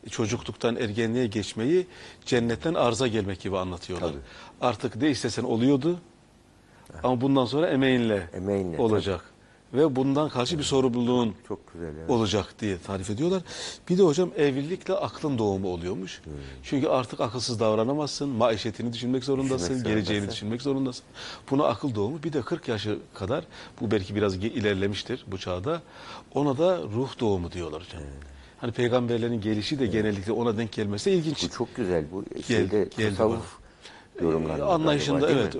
çocukluktan 0.09 0.75
ergenliğe 0.75 1.27
geçmeyi 1.27 1.87
cennetten 2.25 2.73
arza 2.73 3.07
gelmek 3.07 3.41
gibi 3.41 3.57
anlatıyorlar. 3.57 4.09
Tabii. 4.09 4.21
Artık 4.61 4.95
ne 4.95 5.09
istesen 5.09 5.43
oluyordu 5.43 5.99
ama 7.03 7.21
bundan 7.21 7.45
sonra 7.45 7.67
emeğinle, 7.67 8.29
Emeğinle, 8.33 8.77
olacak. 8.77 9.25
Ve 9.73 9.95
bundan 9.95 10.29
karşı 10.29 10.57
bir 10.57 10.63
sorumluluğun 10.63 11.35
Çok 11.47 11.73
güzel. 11.73 11.87
Evet. 11.99 12.09
olacak 12.09 12.55
diye 12.59 12.77
tarif 12.77 13.09
ediyorlar. 13.09 13.41
Bir 13.89 13.97
de 13.97 14.03
hocam 14.03 14.29
evlilikle 14.37 14.93
aklın 14.93 15.37
doğumu 15.37 15.67
oluyormuş. 15.67 16.21
Hmm. 16.23 16.33
Çünkü 16.63 16.87
artık 16.87 17.19
akılsız 17.21 17.59
davranamazsın. 17.59 18.29
Maişetini 18.29 18.93
düşünmek 18.93 19.23
zorundasın. 19.23 19.65
Düşünmek 19.65 19.85
geleceğini 19.85 20.05
zorundasın. 20.21 20.35
düşünmek 20.35 20.61
zorundasın. 20.61 21.03
Buna 21.51 21.63
akıl 21.63 21.95
doğumu. 21.95 22.23
Bir 22.23 22.33
de 22.33 22.41
40 22.41 22.67
yaşı 22.67 22.99
kadar 23.13 23.43
bu 23.81 23.91
belki 23.91 24.15
biraz 24.15 24.35
ilerlemiştir 24.35 25.25
bu 25.27 25.37
çağda. 25.37 25.81
Ona 26.33 26.57
da 26.57 26.77
ruh 26.83 27.19
doğumu 27.19 27.51
diyorlar 27.51 27.83
hocam. 27.83 28.01
Hani 28.57 28.71
peygamberlerin 28.71 29.41
gelişi 29.41 29.79
de 29.79 29.85
genellikle 29.87 30.31
ona 30.31 30.57
denk 30.57 30.71
gelmesi 30.71 31.11
ilginç. 31.11 31.43
Bu 31.43 31.49
çok 31.49 31.75
güzel. 31.75 32.05
Bu 32.11 32.23
Gel- 32.33 32.43
şeyde 32.43 32.89
geldi 32.97 33.09
tasavvuf 33.09 33.57
yorumlarında 34.21 34.65
Ee, 34.65 34.69
anlayışında 34.69 35.19
galiba, 35.19 35.39
evet 35.39 35.55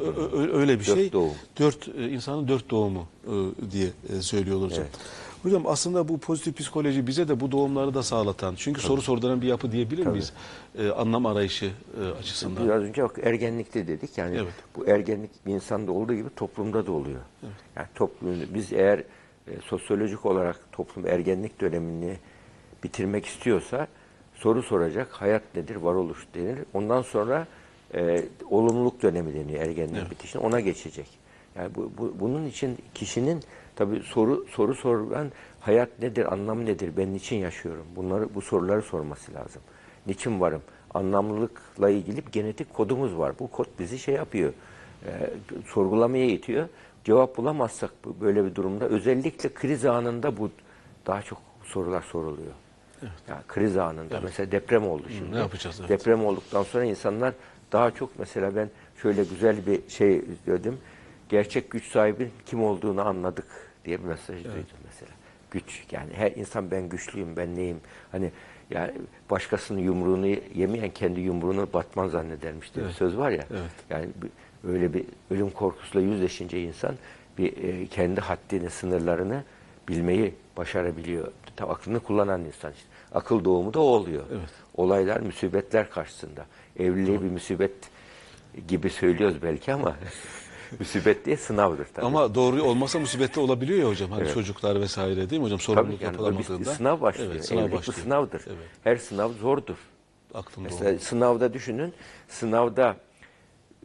öyle 0.53 0.79
bir 0.79 0.87
Dört 0.87 0.95
şey. 0.95 1.11
doğum. 1.11 1.33
Dört 1.59 1.87
e, 1.97 2.09
insanın 2.09 2.47
dört 2.47 2.69
doğumu 2.69 3.07
e, 3.27 3.31
diye 3.71 3.87
e, 4.17 4.21
söylüyorlar 4.21 4.69
hocam. 4.69 4.83
Evet. 4.83 4.99
Hocam 5.43 5.67
aslında 5.67 6.07
bu 6.07 6.17
pozitif 6.17 6.57
psikoloji 6.57 7.07
bize 7.07 7.27
de 7.27 7.39
bu 7.39 7.51
doğumları 7.51 7.93
da 7.93 8.03
sağlatan. 8.03 8.55
Çünkü 8.57 8.81
soru 8.81 9.01
sorduran 9.01 9.41
bir 9.41 9.47
yapı 9.47 9.71
diyebilir 9.71 10.05
miyiz? 10.07 10.33
E, 10.77 10.89
anlam 10.89 11.25
arayışı 11.25 11.71
e, 12.01 12.05
açısından. 12.19 12.65
Biraz 12.65 12.83
önce 12.83 13.03
bak 13.03 13.19
ergenlikte 13.23 13.87
dedik 13.87 14.17
yani 14.17 14.35
Evet. 14.37 14.53
bu 14.75 14.87
ergenlik 14.87 15.31
bir 15.45 15.53
insanda 15.53 15.91
olduğu 15.91 16.13
gibi 16.13 16.29
toplumda 16.35 16.85
da 16.85 16.91
oluyor. 16.91 17.19
Yani 17.75 17.87
toplum 17.95 18.35
biz 18.53 18.73
eğer 18.73 18.99
e, 18.99 19.51
sosyolojik 19.65 20.25
olarak 20.25 20.59
toplum 20.71 21.07
ergenlik 21.07 21.61
dönemini 21.61 22.17
bitirmek 22.83 23.25
istiyorsa 23.25 23.87
soru 24.35 24.63
soracak. 24.63 25.07
Hayat 25.11 25.41
nedir? 25.55 25.75
Varoluş 25.75 26.27
denir. 26.35 26.59
Ondan 26.73 27.01
sonra 27.01 27.47
e, 27.93 28.23
olumluluk 28.49 29.01
dönemi 29.03 29.33
deniyor 29.33 29.61
ergenlik 29.61 29.97
Evet. 29.97 30.11
bitişine. 30.11 30.41
Ona 30.41 30.59
geçecek. 30.59 31.07
Yani 31.55 31.75
bu, 31.75 31.91
bu- 31.97 32.13
bunun 32.19 32.45
için 32.45 32.77
kişinin 32.93 33.39
tabii 33.75 33.99
soru 33.99 34.45
soru 34.51 34.75
soran 34.75 35.31
hayat 35.59 35.89
nedir? 35.99 36.33
Anlam 36.33 36.65
nedir? 36.65 36.91
Ben 36.97 37.13
niçin 37.13 37.35
yaşıyorum? 37.35 37.85
Bunları 37.95 38.35
bu 38.35 38.41
soruları 38.41 38.81
sorması 38.81 39.33
lazım. 39.33 39.61
Niçin 40.07 40.39
varım? 40.39 40.61
Anlamlılıkla 40.93 41.89
ilgili 41.89 42.23
genetik 42.31 42.73
kodumuz 42.73 43.17
var. 43.17 43.33
Bu 43.39 43.47
kod 43.51 43.65
bizi 43.79 43.99
şey 43.99 44.15
yapıyor. 44.15 44.53
e, 45.05 45.29
sorgulamaya 45.67 46.25
itiyor. 46.25 46.67
Cevap 47.03 47.37
bulamazsak 47.37 47.91
bu- 48.05 48.15
böyle 48.21 48.45
bir 48.45 48.55
durumda 48.55 48.85
özellikle 48.87 49.53
kriz 49.53 49.85
anında 49.85 50.37
bu 50.37 50.49
daha 51.07 51.21
çok 51.21 51.37
sorular 51.63 52.01
soruluyor. 52.01 52.51
Yani 53.29 53.41
kriz 53.47 53.77
anında 53.77 54.19
mesela 54.23 54.51
deprem 54.51 54.87
oldu 54.87 55.03
şimdi. 55.17 55.31
ne 55.35 55.39
yapacağız, 55.39 55.77
evet. 55.79 55.89
Deprem 55.89 56.25
olduktan 56.25 56.63
sonra 56.63 56.85
insanlar 56.85 57.33
daha 57.71 57.91
çok 57.91 58.19
mesela 58.19 58.55
ben 58.55 58.69
şöyle 59.01 59.23
güzel 59.23 59.65
bir 59.65 59.89
şey 59.89 60.17
izledim. 60.17 60.77
Gerçek 61.29 61.71
güç 61.71 61.91
sahibi 61.91 62.29
kim 62.45 62.63
olduğunu 62.63 63.07
anladık 63.07 63.45
diye 63.85 63.99
bir 63.99 64.05
mesaj 64.05 64.43
duydum 64.43 64.79
mesela. 64.85 65.11
Güç 65.51 65.83
yani 65.91 66.13
her 66.13 66.31
insan 66.31 66.71
ben 66.71 66.89
güçlüyüm 66.89 67.35
ben 67.37 67.55
neyim 67.55 67.81
hani 68.11 68.31
yani 68.69 68.91
başkasının 69.29 69.79
yumruğunu 69.79 70.27
yemeyen 70.55 70.89
kendi 70.89 71.19
yumruğunu 71.21 71.67
batman 71.73 72.07
zannedermiş 72.07 72.75
diye 72.75 72.85
bir 72.85 72.91
söz 72.91 73.17
var 73.17 73.31
ya. 73.31 73.45
Evet. 73.51 73.71
Yani 73.89 74.07
öyle 74.67 74.93
bir 74.93 75.05
ölüm 75.31 75.49
korkusuyla 75.49 76.11
yüzleşince 76.11 76.63
insan 76.63 76.95
bir 77.37 77.63
e, 77.63 77.87
kendi 77.87 78.21
haddini, 78.21 78.69
sınırlarını 78.69 79.43
bilmeyi 79.87 80.33
başarabiliyor. 80.57 81.31
Tam 81.55 81.69
aklını 81.69 81.99
kullanan 81.99 82.45
insan 82.45 82.71
işte. 82.71 82.87
Akıl 83.11 83.45
doğumu 83.45 83.73
da 83.73 83.79
o 83.79 83.83
oluyor. 83.83 84.23
Evet. 84.31 84.49
Olaylar, 84.75 85.19
musibetler 85.19 85.89
karşısında. 85.89 86.45
Evliliği 86.79 87.21
bir 87.21 87.29
musibet 87.29 87.71
gibi 88.67 88.89
söylüyoruz 88.89 89.41
belki 89.43 89.73
ama 89.73 89.95
musibet 90.79 91.25
diye 91.25 91.37
sınavdır 91.37 91.85
tabii. 91.93 92.05
Ama 92.05 92.35
doğru 92.35 92.63
olmasa 92.63 92.99
musibette 92.99 93.39
olabiliyor 93.39 93.79
ya 93.79 93.87
hocam. 93.89 94.11
Hani 94.11 94.21
Evet. 94.21 94.33
çocuklar 94.33 94.81
vesaire 94.81 95.29
değil 95.29 95.41
mi 95.41 95.45
hocam? 95.45 95.57
Tabii 95.57 95.65
Sorumluluk 95.65 96.01
yani 96.01 96.19
böyle 96.19 96.37
bir 96.39 96.65
sınav 96.65 97.01
başlıyor. 97.01 97.31
Evet, 97.33 97.45
sınav 97.45 97.59
Evlilik 97.61 97.77
başlıyor. 97.77 97.97
bir 97.97 98.01
sınavdır. 98.03 98.41
Evet. 98.47 98.69
Her 98.83 98.95
sınav 98.97 99.31
zordur. 99.33 99.77
Aklım 100.33 100.63
Mesela 100.63 100.91
doğru. 100.91 100.99
sınavda 100.99 101.53
düşünün. 101.53 101.93
Sınavda 102.27 102.95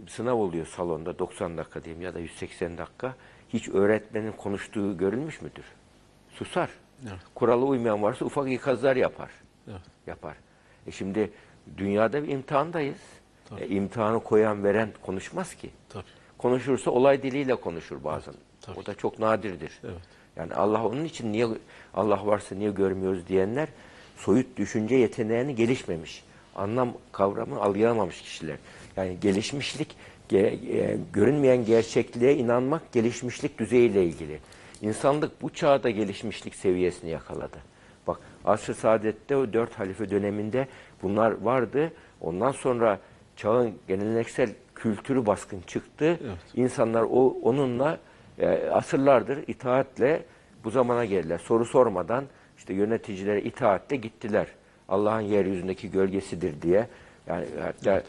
sınav 0.08 0.36
oluyor 0.36 0.66
salonda 0.66 1.18
90 1.18 1.58
dakika 1.58 1.84
diyeyim 1.84 2.02
ya 2.02 2.14
da 2.14 2.18
180 2.18 2.78
dakika. 2.78 3.14
Hiç 3.48 3.68
öğretmenin 3.68 4.32
konuştuğu 4.32 4.98
görülmüş 4.98 5.42
müdür? 5.42 5.64
Susar. 6.30 6.68
Evet. 7.02 7.18
Kurala 7.34 7.64
uymayan 7.64 8.02
varsa 8.02 8.24
ufak 8.24 8.52
ikazlar 8.52 8.96
yapar. 8.96 9.30
Evet. 9.68 9.80
Yapar. 10.06 10.34
E 10.86 10.90
şimdi 10.90 11.30
dünyada 11.76 12.22
bir 12.22 12.28
imtihandayız. 12.28 12.96
E, 13.60 13.68
imtihanı 13.68 14.20
koyan 14.22 14.64
veren 14.64 14.88
konuşmaz 15.02 15.54
ki. 15.54 15.70
Tabii. 15.88 16.04
Konuşursa 16.38 16.90
olay 16.90 17.22
diliyle 17.22 17.54
konuşur 17.54 18.04
bazen. 18.04 18.34
tabii. 18.60 18.78
O 18.80 18.86
da 18.86 18.94
çok 18.94 19.18
nadirdir. 19.18 19.72
Evet. 19.84 19.94
Yani 20.36 20.54
Allah 20.54 20.86
onun 20.86 21.04
için 21.04 21.32
niye 21.32 21.46
Allah 21.94 22.26
varsa 22.26 22.54
niye 22.54 22.70
görmüyoruz 22.70 23.26
diyenler 23.28 23.68
soyut 24.16 24.56
düşünce 24.56 24.94
yeteneğini 24.96 25.54
gelişmemiş. 25.54 26.24
Anlam 26.56 26.92
kavramı 27.12 27.60
algılamamış 27.60 28.22
kişiler. 28.22 28.56
Yani 28.96 29.16
gelişmişlik 29.20 29.96
ge- 30.30 30.76
e, 30.78 30.98
görünmeyen 31.12 31.64
gerçekliğe 31.64 32.36
inanmak 32.36 32.92
gelişmişlik 32.92 33.58
düzeyiyle 33.58 34.04
ilgili. 34.04 34.38
İnsanlık 34.82 35.42
bu 35.42 35.50
çağda 35.50 35.90
gelişmişlik 35.90 36.54
seviyesini 36.54 37.10
yakaladı. 37.10 37.56
Asr-ı 38.44 38.74
Saadet'te 38.74 39.36
o 39.36 39.52
dört 39.52 39.78
halife 39.78 40.10
döneminde 40.10 40.68
bunlar 41.02 41.42
vardı. 41.42 41.92
Ondan 42.20 42.52
sonra 42.52 42.98
çağın 43.36 43.74
geleneksel 43.88 44.50
kültürü 44.74 45.26
baskın 45.26 45.60
çıktı. 45.60 46.04
Evet. 46.04 46.38
İnsanlar 46.54 47.02
o 47.02 47.36
onunla 47.42 47.98
e, 48.38 48.68
asırlardır 48.68 49.38
itaatle 49.46 50.22
bu 50.64 50.70
zamana 50.70 51.04
geldiler. 51.04 51.38
Soru 51.38 51.64
sormadan 51.64 52.24
işte 52.58 52.74
yöneticilere 52.74 53.42
itaatle 53.42 53.96
gittiler. 53.96 54.46
Allah'ın 54.88 55.20
yeryüzündeki 55.20 55.90
gölgesidir 55.90 56.62
diye. 56.62 56.88
Yani 57.26 57.46
hatta 57.62 57.98
e, 57.98 58.04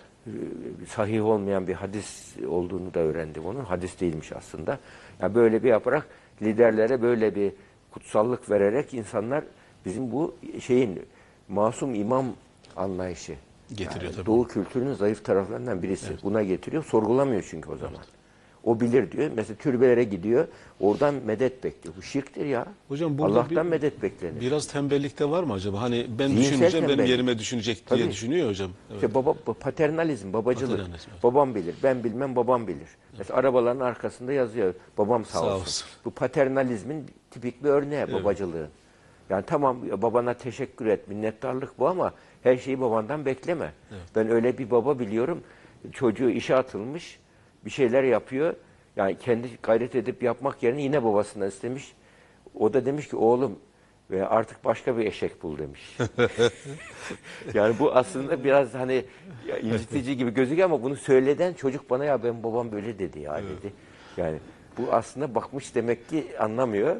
sahih 0.87 1.25
olmayan 1.25 1.67
bir 1.67 1.73
hadis 1.73 2.35
olduğunu 2.47 2.93
da 2.93 2.99
öğrendim 2.99 3.45
onun. 3.45 3.65
Hadis 3.65 4.01
değilmiş 4.01 4.31
aslında. 4.31 4.79
Yani 5.21 5.35
böyle 5.35 5.63
bir 5.63 5.69
yaparak 5.69 6.07
liderlere 6.41 7.01
böyle 7.01 7.35
bir 7.35 7.51
kutsallık 7.91 8.49
vererek 8.49 8.93
insanlar 8.93 9.43
bizim 9.85 10.11
bu 10.11 10.35
şeyin 10.61 11.01
masum 11.49 11.95
imam 11.95 12.25
anlayışı 12.75 13.33
Getiriyor 13.69 14.03
yani 14.03 14.15
tabii. 14.15 14.25
Doğu 14.25 14.47
kültürünün 14.47 14.93
zayıf 14.93 15.25
taraflarından 15.25 15.83
birisi. 15.83 16.13
Buna 16.23 16.43
getiriyor. 16.43 16.83
Sorgulamıyor 16.83 17.47
çünkü 17.49 17.69
o 17.71 17.77
zaman. 17.77 17.99
O 18.63 18.79
bilir 18.79 19.11
diyor. 19.11 19.31
Mesela 19.35 19.57
türbelere 19.57 20.03
gidiyor. 20.03 20.47
Oradan 20.79 21.13
medet 21.25 21.63
bekliyor. 21.63 21.95
Bu 21.97 22.01
şirktir 22.01 22.45
ya. 22.45 22.65
Hocam 22.87 23.21
Allah'tan 23.21 23.65
bir- 23.65 23.69
medet 23.71 24.01
beklenir. 24.03 24.41
Biraz 24.41 24.67
tembellikte 24.67 25.29
var 25.29 25.43
mı 25.43 25.53
acaba? 25.53 25.81
Hani 25.81 26.07
ben 26.19 26.27
Zihinsel 26.27 26.43
düşüneceğim 26.51 26.73
benim 26.73 26.87
tembellik. 26.87 27.09
yerime 27.09 27.39
düşünecek 27.39 27.89
diye 27.89 27.99
Tabii. 28.01 28.11
düşünüyor 28.11 28.49
hocam. 28.49 28.71
Evet. 28.91 28.95
İşte 29.03 29.13
baba 29.15 29.33
paternalizm, 29.59 30.33
babacılık. 30.33 30.77
Paternalizm, 30.77 31.09
evet. 31.11 31.23
Babam 31.23 31.55
bilir. 31.55 31.75
Ben 31.83 32.03
bilmem 32.03 32.35
babam 32.35 32.67
bilir. 32.67 32.87
Mesela 33.17 33.39
arabaların 33.39 33.79
arkasında 33.79 34.33
yazıyor. 34.33 34.73
Babam 34.97 35.25
sağ, 35.25 35.39
Sağ 35.39 35.45
olsun. 35.45 35.61
olsun. 35.61 35.87
Bu 36.05 36.11
paternalizmin 36.11 37.05
tipik 37.31 37.63
bir 37.63 37.69
örneği 37.69 38.13
babacılığın. 38.13 38.69
Yani 39.29 39.43
tamam 39.47 39.77
babana 40.01 40.33
teşekkür 40.33 40.85
et, 40.85 41.07
minnettarlık 41.07 41.79
bu 41.79 41.87
ama 41.87 42.13
her 42.43 42.57
şeyi 42.57 42.81
babandan 42.81 43.25
bekleme. 43.25 43.71
Ben 44.15 44.29
öyle 44.29 44.57
bir 44.57 44.71
baba 44.71 44.99
biliyorum. 44.99 45.43
Çocuğu 45.91 46.29
işe 46.29 46.55
atılmış, 46.55 47.19
bir 47.65 47.69
şeyler 47.69 48.03
yapıyor. 48.03 48.55
Yani 48.95 49.17
kendi 49.17 49.49
gayret 49.63 49.95
edip 49.95 50.23
yapmak 50.23 50.63
yerine 50.63 50.81
yine 50.81 51.03
babasından 51.03 51.47
istemiş. 51.47 51.93
O 52.59 52.73
da 52.73 52.85
demiş 52.85 53.07
ki 53.07 53.15
oğlum 53.15 53.59
ve 54.11 54.27
artık 54.27 54.65
başka 54.65 54.97
bir 54.97 55.05
eşek 55.05 55.43
bul 55.43 55.57
demiş. 55.57 55.97
yani 57.53 57.75
bu 57.79 57.95
aslında 57.95 58.43
biraz 58.43 58.73
hani 58.73 59.05
incitici 59.61 60.17
gibi 60.17 60.33
gözüküyor 60.33 60.65
ama 60.69 60.83
bunu 60.83 60.95
söyleden 60.95 61.53
çocuk 61.53 61.89
bana 61.89 62.05
ya 62.05 62.23
benim 62.23 62.43
babam 62.43 62.71
böyle 62.71 62.99
dedi 62.99 63.19
ya 63.19 63.37
dedi. 63.37 63.73
Yani 64.17 64.37
bu 64.77 64.87
aslında 64.91 65.35
bakmış 65.35 65.75
demek 65.75 66.09
ki 66.09 66.27
anlamıyor. 66.39 66.95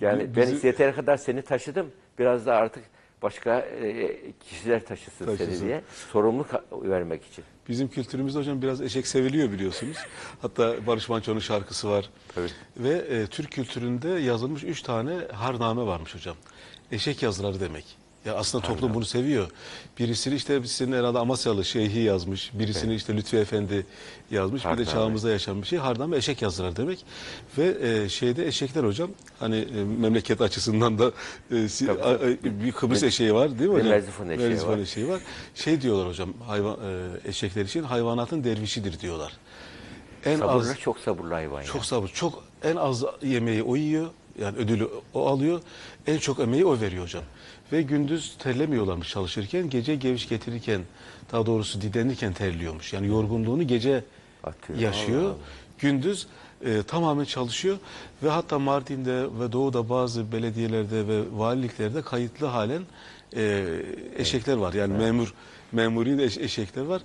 Yani 0.00 0.20
Bi- 0.22 0.36
ben 0.36 0.52
bizi- 0.52 0.66
yeteri 0.66 0.94
kadar 0.94 1.16
seni 1.16 1.42
taşıdım. 1.42 1.90
Biraz 2.18 2.46
da 2.46 2.54
artık 2.54 2.84
başka 3.22 3.58
e, 3.60 4.16
kişiler 4.48 4.84
taşısın, 4.86 5.26
seni 5.26 5.36
Taşısın. 5.38 5.66
diye 5.66 5.82
sorumluluk 6.12 6.50
vermek 6.72 7.24
için. 7.26 7.44
Bizim 7.68 7.88
kültürümüzde 7.88 8.38
hocam 8.38 8.62
biraz 8.62 8.80
eşek 8.80 9.06
seviliyor 9.06 9.52
biliyorsunuz. 9.52 9.96
Hatta 10.42 10.86
Barış 10.86 11.08
Manço'nun 11.08 11.38
şarkısı 11.38 11.90
var. 11.90 12.10
Tabii. 12.34 12.48
Ve 12.76 12.90
e, 12.90 13.26
Türk 13.26 13.50
kültüründe 13.52 14.08
yazılmış 14.08 14.64
üç 14.64 14.82
tane 14.82 15.18
harname 15.32 15.82
varmış 15.86 16.14
hocam. 16.14 16.36
Eşek 16.92 17.22
yazıları 17.22 17.60
demek. 17.60 17.84
Ya 18.24 18.34
aslında 18.34 18.66
toplum 18.66 18.94
bunu 18.94 19.04
seviyor. 19.04 19.50
Birisini 19.98 20.34
işte 20.34 20.64
senin 20.66 20.92
herhalde 20.92 21.18
Amasyalı 21.18 21.64
Şeyhi 21.64 21.98
yazmış. 22.00 22.50
Birisini 22.54 22.94
işte 22.94 23.16
Lütfi 23.16 23.36
Efendi 23.36 23.86
yazmış. 24.30 24.60
Bir 24.62 24.68
Harname. 24.68 24.86
de 24.86 24.90
çağımızda 24.90 25.30
yaşayan 25.30 25.62
bir 25.62 25.66
şey. 25.66 25.78
Harname 25.78 26.16
eşek 26.16 26.42
yazıları 26.42 26.76
demek. 26.76 27.04
Ve 27.58 27.76
e, 28.04 28.08
şeyde 28.08 28.46
eşekler 28.46 28.84
hocam 28.84 29.10
hani 29.40 29.56
e, 29.56 29.84
memleket 29.84 30.40
açısından 30.40 30.98
da 30.98 31.12
e, 31.50 31.68
si- 31.68 31.90
a- 31.90 31.94
a- 32.10 32.20
bir 32.44 32.72
Kıbrıs 32.72 33.02
eşeği 33.02 33.34
var 33.34 33.58
değil 33.58 33.70
mi 33.70 33.74
hocam? 33.76 33.88
Merzifon 33.88 34.28
eşeği 34.28 34.48
Merzifon 34.48 34.78
eşeği 34.78 35.08
var. 35.08 35.20
Şey 35.54 35.80
diyorlar 35.80 36.08
hocam 36.08 36.32
hayvan 36.46 36.76
e, 36.84 37.28
eşekler 37.28 37.64
için 37.64 37.82
hayvanatın 37.82 38.44
dervişidir 38.44 39.00
diyorlar. 39.00 39.32
En 40.24 40.36
Sabırlı, 40.38 40.70
az 40.70 40.78
çok 40.78 40.98
sabırlı 40.98 41.34
hayvan 41.34 41.62
çok 41.62 41.84
sabır. 41.84 42.08
Çok 42.08 42.44
en 42.62 42.76
az 42.76 43.04
yemeği 43.22 43.62
o 43.62 43.76
yiyor. 43.76 44.06
Yani 44.40 44.56
ödülü 44.58 44.88
o 45.14 45.26
alıyor. 45.26 45.60
En 46.06 46.18
çok 46.18 46.40
emeği 46.40 46.64
o 46.64 46.80
veriyor 46.80 47.04
hocam. 47.04 47.22
Ve 47.72 47.82
gündüz 47.82 48.36
terlemiyorlarmış 48.38 49.08
çalışırken. 49.08 49.70
Gece 49.70 49.94
geviş 49.94 50.28
getirirken 50.28 50.80
daha 51.32 51.46
doğrusu 51.46 51.80
didenirken 51.80 52.32
terliyormuş. 52.32 52.92
Yani 52.92 53.06
yorgunluğunu 53.06 53.66
gece 53.66 54.04
Atıyor. 54.44 54.78
yaşıyor. 54.78 55.22
Allah 55.22 55.28
Allah. 55.28 55.36
Gündüz 55.78 56.26
e, 56.64 56.82
tamamen 56.82 57.24
çalışıyor. 57.24 57.76
Ve 58.22 58.28
hatta 58.30 58.58
Mardin'de 58.58 59.22
ve 59.40 59.52
Doğu'da 59.52 59.88
bazı 59.88 60.32
belediyelerde 60.32 61.08
ve 61.08 61.22
valiliklerde 61.32 62.02
kayıtlı 62.02 62.46
halen 62.46 62.82
e, 63.36 63.66
eşekler 64.16 64.56
var. 64.56 64.72
Yani 64.72 64.92
memur 64.92 65.34
memuri 65.72 66.18
de 66.18 66.24
eş- 66.24 66.38
eşekler 66.38 66.82
var. 66.82 67.02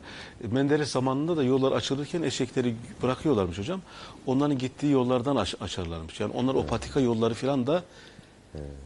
Menderes 0.51 0.91
zamanında 0.91 1.37
da 1.37 1.43
yollar 1.43 1.71
açılırken 1.71 2.21
eşekleri 2.21 2.75
bırakıyorlarmış 3.03 3.57
hocam. 3.59 3.81
Onların 4.25 4.57
gittiği 4.57 4.91
yollardan 4.91 5.35
aç- 5.35 5.55
açarlarmış. 5.61 6.19
Yani 6.19 6.31
onlar 6.33 6.55
o 6.55 6.65
patika 6.65 6.99
yolları 6.99 7.33
falan 7.33 7.67
da 7.67 7.83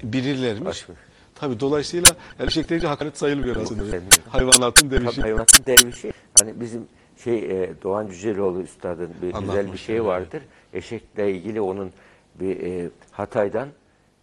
bilirlermiş. 0.03 0.67
Açmış. 0.81 0.97
Tabii 1.35 1.59
dolayısıyla 1.59 2.15
yani 2.39 2.47
eşek 2.47 2.69
deyince 2.69 2.87
hakaret 2.87 3.17
sayılmıyor 3.17 3.55
aslında. 3.55 3.83
Hayvanatın 4.29 4.89
Tabii 4.89 5.01
demişi. 5.01 5.21
hayvanatın 5.21 5.65
dervişi. 5.65 6.13
Hani 6.39 6.61
bizim 6.61 6.87
şey 7.23 7.63
e, 7.63 7.73
Doğan 7.83 8.07
Cüceloğlu 8.07 8.61
üstadın 8.61 9.09
bir 9.21 9.27
güzel 9.27 9.43
bir 9.43 9.49
Anlatmış, 9.49 9.81
şey 9.81 9.95
evet. 9.95 10.05
vardır. 10.05 10.41
Eşekle 10.73 11.31
ilgili 11.31 11.61
onun 11.61 11.91
bir 12.39 12.59
e, 12.63 12.89
Hatay'dan 13.11 13.67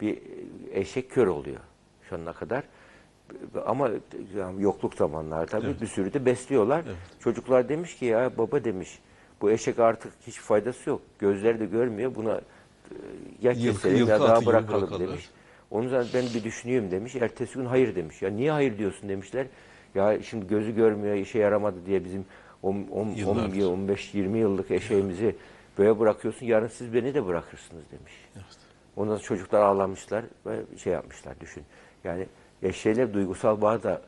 bir 0.01 0.17
e, 0.17 0.21
eşek 0.81 1.11
kör 1.11 1.27
oluyor 1.27 1.61
şu 2.09 2.17
ana 2.17 2.33
kadar. 2.33 2.65
Ama 3.67 3.91
yani 4.37 4.63
yokluk 4.63 4.95
zamanlar 4.95 5.47
tabii 5.47 5.81
bir 5.81 5.87
sürü 5.87 6.13
de 6.13 6.27
besliyorlar. 6.27 6.85
Çocuklar 7.21 7.69
demiş 7.69 7.97
ki 7.97 8.05
ya 8.05 8.39
baba 8.39 8.65
demiş 8.65 8.99
bu 9.41 9.51
eşek 9.51 9.79
artık 9.79 10.13
hiç 10.27 10.41
faydası 10.41 10.91
yok. 10.91 11.01
Gözleri 11.19 11.61
de 11.61 11.67
görmüyor. 11.67 12.15
Buna 12.15 12.35
e, 12.35 12.41
ya 13.43 13.55
keselim 13.55 14.07
ya 14.07 14.21
daha 14.21 14.47
bırakalım 14.47 14.83
bırakalım, 14.83 15.09
demiş. 15.09 15.31
Onun 15.71 15.89
zaman 15.89 16.07
ben 16.15 16.25
bir 16.35 16.45
düşüneyim 16.45 16.91
demiş. 16.91 17.17
Ertesi 17.17 17.55
gün 17.55 17.65
hayır 17.65 17.95
demiş. 17.95 18.23
Ya 18.23 18.31
niye 18.31 18.53
hayır 18.53 18.79
diyorsun 18.79 19.09
demişler. 19.09 19.47
Ya 19.95 20.23
şimdi 20.23 20.47
gözü 20.47 20.75
görmüyor, 20.75 21.15
işe 21.15 21.39
yaramadı 21.39 21.87
diye 21.87 22.05
bizim 22.05 22.25
10 22.63 23.09
Yıllardır. 23.17 23.67
15 23.67 24.15
20 24.15 24.39
yıllık 24.39 24.71
eşeğimizi 24.71 25.37
böyle 25.79 25.99
bırakıyorsun. 25.99 26.47
Yarın 26.47 26.69
siz 26.69 26.95
beni 26.95 27.15
de 27.15 27.27
bırakırsınız 27.27 27.83
demiş. 27.93 28.13
Ondan 28.97 29.17
sonra 29.17 29.25
çocuklar 29.25 29.61
ağlamışlar 29.61 30.25
ve 30.47 30.79
şey 30.79 30.93
yapmışlar 30.93 31.41
düşün. 31.41 31.63
Yani 32.05 32.27
eşeğle 32.63 33.15
duygusal 33.15 33.61
bağ 33.61 33.83
da 33.83 34.03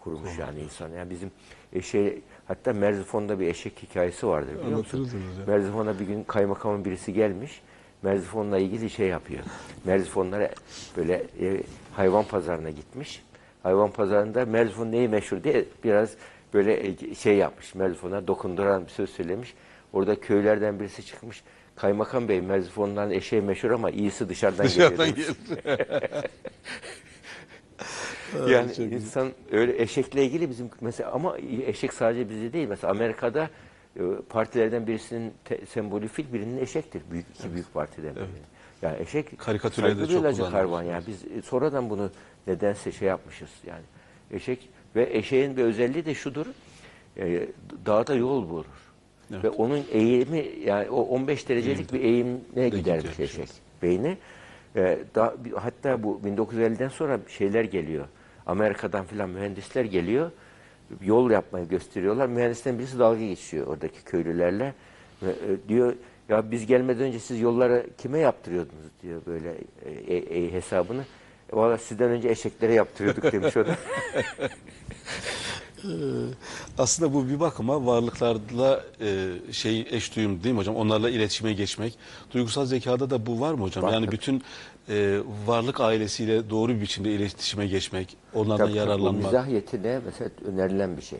kurmuş 0.00 0.38
yani 0.38 0.60
insan. 0.60 0.88
Yani 0.90 1.10
bizim 1.10 1.30
eşeğe 1.72 2.18
hatta 2.48 2.72
Merzifon'da 2.72 3.40
bir 3.40 3.46
eşek 3.46 3.82
hikayesi 3.82 4.26
vardır 4.26 4.54
biliyor 4.64 4.78
musun? 4.78 5.10
Merzifon'a 5.46 5.98
bir 6.00 6.04
gün 6.06 6.24
kaymakamın 6.24 6.84
birisi 6.84 7.12
gelmiş. 7.12 7.60
Merzifon'la 8.02 8.58
ilgili 8.58 8.90
şey 8.90 9.08
yapıyor. 9.08 9.40
Merzifonlara 9.84 10.50
böyle 10.96 11.14
e, 11.40 11.62
hayvan 11.92 12.24
pazarına 12.24 12.70
gitmiş. 12.70 13.22
Hayvan 13.62 13.90
pazarında 13.90 14.44
Merzifon 14.46 14.92
neyi 14.92 15.08
meşhur 15.08 15.44
diye 15.44 15.64
biraz 15.84 16.10
böyle 16.54 16.86
e, 16.88 17.14
şey 17.14 17.36
yapmış. 17.36 17.74
Merzifon'a 17.74 18.26
dokunduran 18.26 18.84
bir 18.84 18.90
söz 18.90 19.10
söylemiş. 19.10 19.54
Orada 19.92 20.20
köylerden 20.20 20.80
birisi 20.80 21.06
çıkmış. 21.06 21.42
Kaymakam 21.76 22.28
Bey 22.28 22.40
Merzifon'dan 22.40 23.10
eşeği 23.10 23.42
meşhur 23.42 23.70
ama 23.70 23.90
iyisi 23.90 24.28
dışarıdan, 24.28 24.66
Dışarıdan 24.66 25.08
geliyor. 25.08 25.28
gelir. 25.64 25.78
Yani 28.48 28.74
çok 28.74 28.78
insan 28.92 29.28
öyle 29.52 29.82
eşekle 29.82 30.24
ilgili 30.24 30.50
bizim 30.50 30.70
mesela 30.80 31.12
ama 31.12 31.36
eşek 31.66 31.92
sadece 31.92 32.30
bizde 32.30 32.52
değil. 32.52 32.68
Mesela 32.68 32.90
Amerika'da 32.90 33.50
e, 33.96 34.00
partilerden 34.28 34.86
birisinin 34.86 35.32
te- 35.44 35.66
sembolü 35.66 36.08
fil, 36.08 36.32
birinin 36.32 36.58
eşektir. 36.58 37.02
Büyük 37.10 37.26
iki 37.38 37.52
büyük 37.54 37.74
partiden 37.74 38.14
biri. 38.14 38.24
Yani 38.82 38.96
eşek 39.02 39.38
Karikatürlerde 39.38 39.94
saygı 39.94 40.12
çok 40.12 40.22
kullanılıyor. 40.22 40.52
hayvan. 40.52 40.82
Yani 40.82 41.04
biz 41.06 41.24
e, 41.24 41.42
sonradan 41.42 41.90
bunu 41.90 42.10
nedense 42.46 42.92
şey 42.92 43.08
yapmışız 43.08 43.50
yani. 43.66 43.84
Eşek 44.30 44.68
ve 44.96 45.08
eşeğin 45.16 45.56
bir 45.56 45.62
özelliği 45.64 46.04
de 46.06 46.14
şudur. 46.14 46.46
E, 47.18 47.48
dağda 47.86 48.14
yol 48.14 48.48
bulur. 48.50 48.64
Evet. 49.32 49.44
Ve 49.44 49.50
onun 49.50 49.84
eğimi 49.92 50.46
yani 50.64 50.90
o 50.90 51.02
15 51.02 51.48
derecelik 51.48 51.92
bir 51.92 52.00
eğimine 52.00 52.68
gidermiş 52.68 52.80
gidiyormuş, 52.80 53.20
eşek 53.20 53.48
beyni. 53.82 54.16
Ee, 54.76 54.98
daha, 55.14 55.34
hatta 55.54 56.02
bu 56.02 56.20
1950'den 56.24 56.88
sonra 56.88 57.20
şeyler 57.28 57.64
geliyor. 57.64 58.06
Amerika'dan 58.46 59.04
filan 59.04 59.30
mühendisler 59.30 59.84
geliyor. 59.84 60.30
Yol 61.00 61.30
yapmayı 61.30 61.68
gösteriyorlar. 61.68 62.26
Mühendisten 62.26 62.78
birisi 62.78 62.98
dalga 62.98 63.24
geçiyor 63.24 63.66
oradaki 63.66 64.04
köylülerle. 64.04 64.74
E, 65.22 65.28
diyor 65.68 65.94
ya 66.28 66.50
biz 66.50 66.66
gelmeden 66.66 67.02
önce 67.02 67.18
siz 67.18 67.40
yolları 67.40 67.86
kime 67.98 68.18
yaptırıyordunuz 68.18 68.90
diyor 69.02 69.22
böyle 69.26 69.54
e, 69.84 69.90
e, 70.14 70.16
e, 70.16 70.52
hesabını. 70.52 71.02
E, 71.52 71.56
Valla 71.56 71.78
sizden 71.78 72.10
önce 72.10 72.28
eşeklere 72.28 72.74
yaptırıyorduk 72.74 73.32
demiş 73.32 73.56
o 73.56 73.66
da. 73.66 73.76
Aslında 76.78 77.14
bu 77.14 77.28
bir 77.28 77.40
bakıma 77.40 77.86
varlıklarla 77.86 78.84
e, 79.00 79.28
şey 79.52 79.86
eş 79.90 80.16
duyum 80.16 80.42
değil 80.44 80.54
mi 80.54 80.58
hocam? 80.58 80.76
Onlarla 80.76 81.10
iletişime 81.10 81.52
geçmek. 81.52 81.98
Duygusal 82.34 82.64
zekada 82.66 83.10
da 83.10 83.26
bu 83.26 83.40
var 83.40 83.54
mı 83.54 83.62
hocam? 83.62 83.84
Var 83.84 83.92
yani 83.92 84.06
tabii. 84.06 84.16
bütün 84.16 84.42
e, 84.88 85.18
varlık 85.46 85.80
ailesiyle 85.80 86.50
doğru 86.50 86.72
bir 86.72 86.80
biçimde 86.80 87.12
iletişime 87.12 87.66
geçmek, 87.66 88.16
onlardan 88.34 88.56
Tabii 88.56 88.68
tabii, 88.68 88.78
yararlanmak. 88.78 89.24
mizah 89.24 89.48
yeteneği 89.48 89.98
mesela 90.04 90.30
önerilen 90.46 90.96
bir 90.96 91.02
şey. 91.02 91.18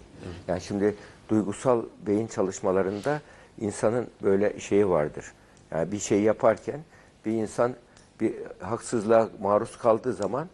Yani 0.49 0.61
şimdi 0.61 0.95
duygusal 1.29 1.83
beyin 2.07 2.27
çalışmalarında 2.27 3.21
insanın 3.61 4.07
böyle 4.23 4.61
şeyi 4.61 4.89
vardır. 4.89 5.25
Yani 5.71 5.93
bir 5.93 5.99
şey 5.99 6.23
yaparken 6.23 6.81
bir 7.27 7.33
insan 7.33 7.75
bir 8.21 8.35
haksızlığa 8.61 9.29
maruz 9.43 9.77
kaldığı 9.79 10.13
zaman 10.13 10.49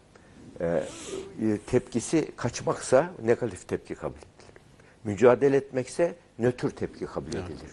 e, 0.59 0.65
e, 0.65 1.57
tepkisi 1.67 2.31
kaçmaksa 2.35 3.11
negatif 3.23 3.67
tepki 3.67 3.95
kabul 3.95 4.17
edilir. 4.17 4.61
Mücadele 5.03 5.57
etmekse 5.57 6.15
nötr 6.39 6.69
tepki 6.69 7.05
kabul 7.05 7.29
edilir. 7.29 7.71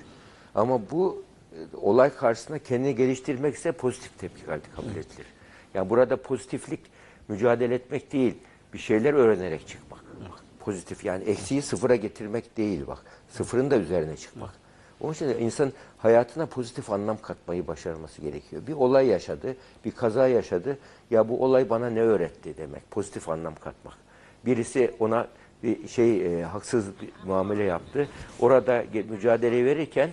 Ama 0.54 0.90
bu 0.90 1.24
e, 1.52 1.76
olay 1.76 2.14
karşısında 2.14 2.58
kendini 2.58 2.96
geliştirmekse 2.96 3.72
pozitif 3.72 4.18
tepki 4.18 4.42
kabul 4.76 4.90
edilir. 4.90 5.26
Yani 5.74 5.90
burada 5.90 6.22
pozitiflik 6.22 6.80
mücadele 7.28 7.74
etmek 7.74 8.12
değil, 8.12 8.34
bir 8.72 8.78
şeyler 8.78 9.14
öğrenerek 9.14 9.68
çıkmak. 9.68 10.00
Bak, 10.30 10.44
pozitif 10.60 11.04
yani 11.04 11.24
eksiği 11.24 11.62
sıfıra 11.62 11.96
getirmek 11.96 12.56
değil 12.56 12.86
bak. 12.86 12.98
Sıfırın 13.28 13.70
da 13.70 13.76
üzerine 13.76 14.16
çıkmak. 14.16 14.54
Onun 15.00 15.12
için 15.12 15.28
de 15.28 15.38
insan 15.38 15.72
hayatına 15.98 16.46
pozitif 16.46 16.90
anlam 16.90 17.16
katmayı 17.22 17.66
başarması 17.66 18.22
gerekiyor. 18.22 18.62
Bir 18.66 18.72
olay 18.72 19.06
yaşadı, 19.06 19.56
bir 19.84 19.90
kaza 19.90 20.28
yaşadı. 20.28 20.78
Ya 21.10 21.28
bu 21.28 21.44
olay 21.44 21.70
bana 21.70 21.90
ne 21.90 22.00
öğretti 22.00 22.56
demek. 22.56 22.90
Pozitif 22.90 23.28
anlam 23.28 23.54
katmak. 23.54 23.94
Birisi 24.46 24.94
ona 24.98 25.28
bir 25.62 25.88
şey 25.88 26.40
e, 26.40 26.44
haksız 26.44 26.86
muamele 27.26 27.62
yaptı. 27.62 28.08
Orada 28.40 28.84
mücadele 29.10 29.64
verirken 29.64 30.10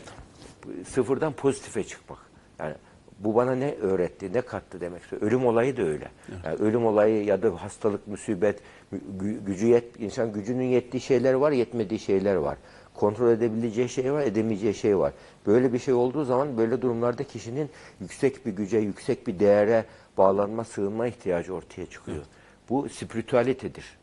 sıfırdan 0.87 1.33
pozitife 1.33 1.83
çıkmak. 1.83 2.19
Yani 2.59 2.73
bu 3.19 3.35
bana 3.35 3.55
ne 3.55 3.75
öğretti, 3.75 4.33
ne 4.33 4.41
kattı 4.41 4.81
demek. 4.81 5.01
Ölüm 5.21 5.45
olayı 5.45 5.77
da 5.77 5.81
öyle. 5.81 6.07
Yani 6.45 6.55
ölüm 6.55 6.85
olayı 6.85 7.25
ya 7.25 7.43
da 7.43 7.63
hastalık, 7.63 8.07
musibet, 8.07 8.59
gü- 8.93 9.45
gücü 9.45 9.67
yet, 9.67 9.99
insan 9.99 10.33
gücünün 10.33 10.63
yettiği 10.63 11.01
şeyler 11.01 11.33
var, 11.33 11.51
yetmediği 11.51 11.99
şeyler 11.99 12.35
var. 12.35 12.57
Kontrol 12.97 13.31
edebileceği 13.31 13.89
şey 13.89 14.13
var, 14.13 14.21
edemeyeceği 14.21 14.73
şey 14.73 14.97
var. 14.97 15.13
Böyle 15.45 15.73
bir 15.73 15.79
şey 15.79 15.93
olduğu 15.93 16.25
zaman 16.25 16.57
böyle 16.57 16.81
durumlarda 16.81 17.23
kişinin 17.23 17.69
yüksek 18.01 18.45
bir 18.45 18.51
güce, 18.51 18.77
yüksek 18.77 19.27
bir 19.27 19.39
değere 19.39 19.85
bağlanma, 20.17 20.63
sığınma 20.63 21.07
ihtiyacı 21.07 21.53
ortaya 21.53 21.85
çıkıyor. 21.85 22.23
Bu 22.69 22.89
spiritüalitedir. 22.89 23.97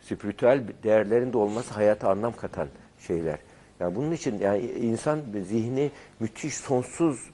Spiritüel 0.00 0.62
değerlerin 0.82 1.32
de 1.32 1.38
olması 1.38 1.74
hayata 1.74 2.10
anlam 2.10 2.32
katan 2.36 2.68
şeyler. 3.06 3.38
Yani 3.80 3.94
bunun 3.94 4.12
için 4.12 4.38
yani 4.38 4.60
insan 4.60 5.20
zihni 5.48 5.90
müthiş 6.20 6.54
sonsuz 6.54 7.30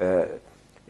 e, 0.00 0.28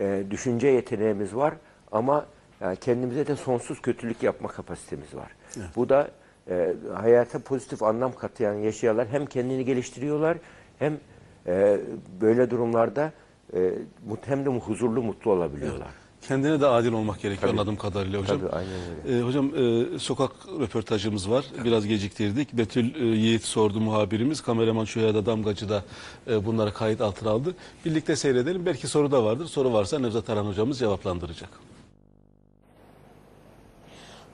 e, 0.00 0.24
düşünce 0.30 0.68
yeteneğimiz 0.68 1.34
var 1.34 1.54
ama 1.92 2.26
yani 2.60 2.76
kendimize 2.76 3.26
de 3.26 3.36
sonsuz 3.36 3.82
kötülük 3.82 4.22
yapma 4.22 4.48
kapasitemiz 4.48 5.14
var. 5.14 5.34
Bu 5.76 5.88
da 5.88 6.10
e, 6.50 6.74
hayata 6.94 7.38
pozitif 7.38 7.82
anlam 7.82 8.12
katayan 8.12 8.54
yaşayanlar 8.54 9.08
hem 9.08 9.26
kendini 9.26 9.64
geliştiriyorlar 9.64 10.38
hem 10.78 10.98
e, 11.46 11.80
böyle 12.20 12.50
durumlarda 12.50 13.12
e, 13.54 13.72
hem 14.24 14.44
de 14.44 14.50
huzurlu 14.50 15.02
mutlu 15.02 15.30
olabiliyorlar. 15.30 15.88
Kendine 16.28 16.60
de 16.60 16.66
adil 16.66 16.92
olmak 16.92 17.20
gerekiyor 17.20 17.50
Tabii. 17.50 17.60
anladığım 17.60 17.76
kadarıyla 17.76 18.20
hocam. 18.20 18.40
Tabii 18.40 18.50
aynen 18.50 18.72
öyle. 19.06 19.18
Ee, 19.18 19.22
hocam 19.22 19.52
e, 19.56 19.98
sokak 19.98 20.30
röportajımız 20.60 21.30
var. 21.30 21.44
Biraz 21.64 21.86
geciktirdik. 21.86 22.52
Betül 22.52 22.94
e, 22.94 23.04
Yiğit 23.04 23.44
sordu 23.44 23.80
muhabirimiz. 23.80 24.40
Kameraman 24.40 24.84
Şuya 24.84 25.14
da 25.14 25.26
Damgacı 25.26 25.68
da 25.68 25.84
e, 26.30 26.46
bunları 26.46 26.72
kayıt 26.72 27.00
altına 27.00 27.30
aldı. 27.30 27.54
Birlikte 27.84 28.16
seyredelim. 28.16 28.66
Belki 28.66 28.88
soru 28.88 29.10
da 29.10 29.24
vardır. 29.24 29.46
Soru 29.46 29.72
varsa 29.72 29.98
Nevzat 29.98 30.30
Aran 30.30 30.46
hocamız 30.46 30.78
cevaplandıracak. 30.78 31.50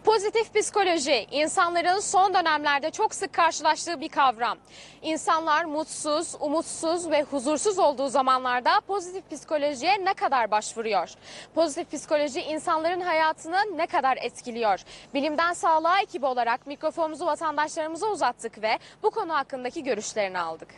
Pozitif 0.05 0.55
psikoloji 0.55 1.27
insanların 1.31 1.99
son 1.99 2.35
dönemlerde 2.35 2.91
çok 2.91 3.15
sık 3.15 3.33
karşılaştığı 3.33 4.01
bir 4.01 4.09
kavram. 4.09 4.59
İnsanlar 5.03 5.65
mutsuz, 5.65 6.35
umutsuz 6.41 7.11
ve 7.11 7.23
huzursuz 7.23 7.79
olduğu 7.79 8.09
zamanlarda 8.09 8.71
pozitif 8.87 9.31
psikolojiye 9.31 10.05
ne 10.05 10.15
kadar 10.15 10.51
başvuruyor? 10.51 11.11
Pozitif 11.55 11.93
psikoloji 11.93 12.41
insanların 12.41 13.01
hayatını 13.01 13.57
ne 13.77 13.87
kadar 13.87 14.17
etkiliyor? 14.17 14.81
Bilimden 15.15 15.53
Sağlığa 15.53 16.01
ekibi 16.01 16.27
olarak 16.27 16.67
mikrofonumuzu 16.67 17.27
vatandaşlarımıza 17.27 18.07
uzattık 18.07 18.63
ve 18.63 18.79
bu 19.03 19.11
konu 19.11 19.35
hakkındaki 19.35 19.83
görüşlerini 19.83 20.39
aldık. 20.39 20.69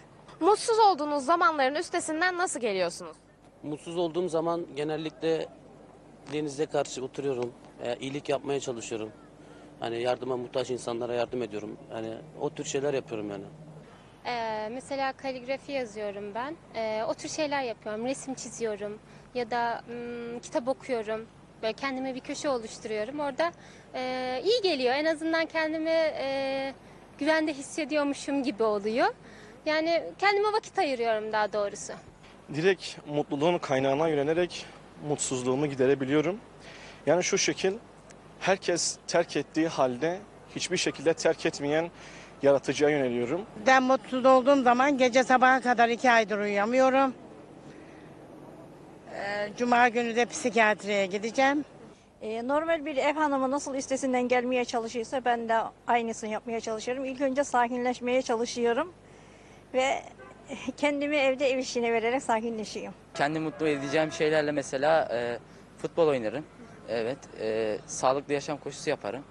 Mutsuz 0.40 0.78
olduğunuz 0.78 1.24
zamanların 1.24 1.74
üstesinden 1.74 2.38
nasıl 2.38 2.60
geliyorsunuz? 2.60 3.16
Mutsuz 3.62 3.96
olduğum 3.96 4.28
zaman 4.28 4.66
genellikle 4.76 5.46
denize 6.32 6.66
karşı 6.66 7.04
oturuyorum. 7.04 7.52
E, 7.84 7.96
iyilik 8.00 8.28
yapmaya 8.28 8.60
çalışıyorum. 8.60 9.10
Hani 9.80 10.02
yardıma 10.02 10.36
muhtaç 10.36 10.70
insanlara 10.70 11.14
yardım 11.14 11.42
ediyorum. 11.42 11.76
Yani 11.92 12.14
o 12.40 12.50
tür 12.50 12.64
şeyler 12.64 12.94
yapıyorum 12.94 13.30
yani. 13.30 13.44
Ee, 14.26 14.68
mesela 14.72 15.12
kaligrafi 15.12 15.72
yazıyorum 15.72 16.24
ben. 16.34 16.56
Ee, 16.74 17.02
o 17.08 17.14
tür 17.14 17.28
şeyler 17.28 17.62
yapıyorum. 17.62 18.04
Resim 18.06 18.34
çiziyorum 18.34 18.98
ya 19.34 19.50
da 19.50 19.82
mm, 19.88 20.40
kitap 20.40 20.68
okuyorum. 20.68 21.26
Böyle 21.62 21.72
kendime 21.72 22.14
bir 22.14 22.20
köşe 22.20 22.48
oluşturuyorum. 22.48 23.20
Orada 23.20 23.52
e, 23.94 24.42
iyi 24.44 24.62
geliyor. 24.62 24.94
En 24.94 25.04
azından 25.04 25.46
kendimi 25.46 25.90
e, 25.90 26.72
güvende 27.18 27.52
hissediyormuşum 27.52 28.42
gibi 28.42 28.62
oluyor. 28.62 29.06
Yani 29.66 30.02
kendime 30.18 30.52
vakit 30.52 30.78
ayırıyorum 30.78 31.32
daha 31.32 31.52
doğrusu. 31.52 31.92
direkt 32.54 32.84
mutluluğun 33.08 33.58
kaynağına 33.58 34.08
yönelerek 34.08 34.66
mutsuzluğumu 35.08 35.66
giderebiliyorum. 35.66 36.38
Yani 37.06 37.24
şu 37.24 37.38
şekil 37.38 37.72
herkes 38.40 38.98
terk 39.06 39.36
ettiği 39.36 39.68
halde 39.68 40.18
hiçbir 40.56 40.76
şekilde 40.76 41.14
terk 41.14 41.46
etmeyen 41.46 41.90
yaratıcıya 42.42 42.90
yöneliyorum. 42.90 43.40
Ben 43.66 43.82
mutsuz 43.82 44.24
olduğum 44.26 44.62
zaman 44.62 44.98
gece 44.98 45.24
sabaha 45.24 45.60
kadar 45.60 45.88
iki 45.88 46.10
aydır 46.10 46.38
uyuyamıyorum. 46.38 47.14
Ee, 49.14 49.48
Cuma 49.58 49.88
günü 49.88 50.16
de 50.16 50.26
psikiyatriye 50.26 51.06
gideceğim. 51.06 51.64
Ee, 52.22 52.48
Normal 52.48 52.86
bir 52.86 52.96
ev 52.96 53.14
hanımı 53.14 53.50
nasıl 53.50 53.74
üstesinden 53.74 54.28
gelmeye 54.28 54.64
çalışıyorsa 54.64 55.24
ben 55.24 55.48
de 55.48 55.58
aynısını 55.86 56.30
yapmaya 56.30 56.60
çalışıyorum. 56.60 57.04
İlk 57.04 57.20
önce 57.20 57.44
sakinleşmeye 57.44 58.22
çalışıyorum 58.22 58.92
ve 59.74 60.02
kendimi 60.76 61.16
evde 61.16 61.50
ev 61.50 61.58
işine 61.58 61.92
vererek 61.92 62.22
sakinleşiyorum. 62.22 62.94
Kendi 63.14 63.40
mutlu 63.40 63.68
edeceğim 63.68 64.12
şeylerle 64.12 64.52
mesela 64.52 65.08
e, 65.12 65.38
futbol 65.78 66.08
oynarım. 66.08 66.44
Evet. 66.88 67.18
e, 67.40 67.78
sağlıklı 67.86 68.34
yaşam 68.34 68.58
koşusu 68.58 68.90
yaparım. 68.90 69.24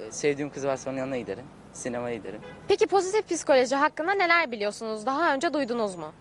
E, 0.00 0.10
sevdiğim 0.10 0.50
kız 0.50 0.66
varsa 0.66 0.90
onun 0.90 0.98
yanına 0.98 1.18
giderim. 1.18 1.44
Sinemaya 1.72 2.16
giderim. 2.16 2.40
Peki 2.68 2.86
pozitif 2.86 3.28
psikoloji 3.28 3.76
hakkında 3.76 4.12
neler 4.12 4.52
biliyorsunuz? 4.52 5.06
Daha 5.06 5.34
önce 5.34 5.52
duydunuz 5.54 5.94
mu? 5.96 6.12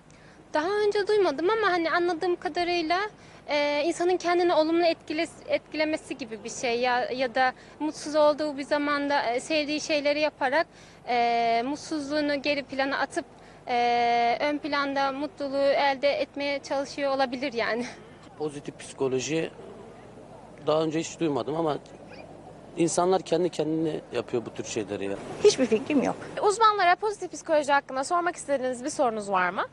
Daha 0.54 0.70
önce 0.88 1.08
duymadım 1.08 1.50
ama 1.50 1.72
hani 1.72 1.92
anladığım 1.92 2.36
kadarıyla 2.36 3.00
e, 3.48 3.84
insanın 3.86 4.18
kendini 4.18 4.54
olumlu 4.54 4.86
etkile, 4.86 5.28
etkilemesi 5.48 6.18
gibi 6.18 6.44
bir 6.44 6.50
şey 6.50 6.80
ya 6.80 7.12
ya 7.12 7.36
da 7.36 7.54
mutsuz 7.80 8.16
olduğu 8.16 8.58
bir 8.58 8.64
zamanda 8.64 9.24
e, 9.24 9.40
sevdiği 9.40 9.82
şeyleri 9.82 10.20
yaparak 10.20 10.68
e, 11.08 11.64
mutsuzluğunu 11.66 12.42
geri 12.42 12.64
plana 12.64 12.98
atıp 12.98 13.26
e, 13.68 14.38
ön 14.42 14.58
planda 14.58 15.12
mutluluğu 15.12 15.58
elde 15.58 16.10
etmeye 16.10 16.60
çalışıyor 16.60 17.16
olabilir 17.16 17.54
yani. 17.54 17.86
Pozitif 18.38 18.80
psikoloji 18.80 19.52
daha 20.68 20.84
önce 20.84 21.00
hiç 21.00 21.20
duymadım 21.20 21.56
ama 21.56 21.78
insanlar 22.78 23.22
kendi 23.22 23.50
kendine 23.50 24.02
yapıyor 24.14 24.46
bu 24.46 24.50
tür 24.54 24.64
şeyleri 24.64 25.06
ya. 25.06 25.18
Hiçbir 25.44 25.66
fikrim 25.66 26.04
yok. 26.04 26.16
Uzmanlara 26.44 26.96
pozitif 26.96 27.32
psikoloji 27.32 27.72
hakkında 27.72 28.04
sormak 28.04 28.36
istediğiniz 28.36 28.84
bir 28.84 28.90
sorunuz 28.90 29.32
var 29.32 29.50
mı? 29.50 29.66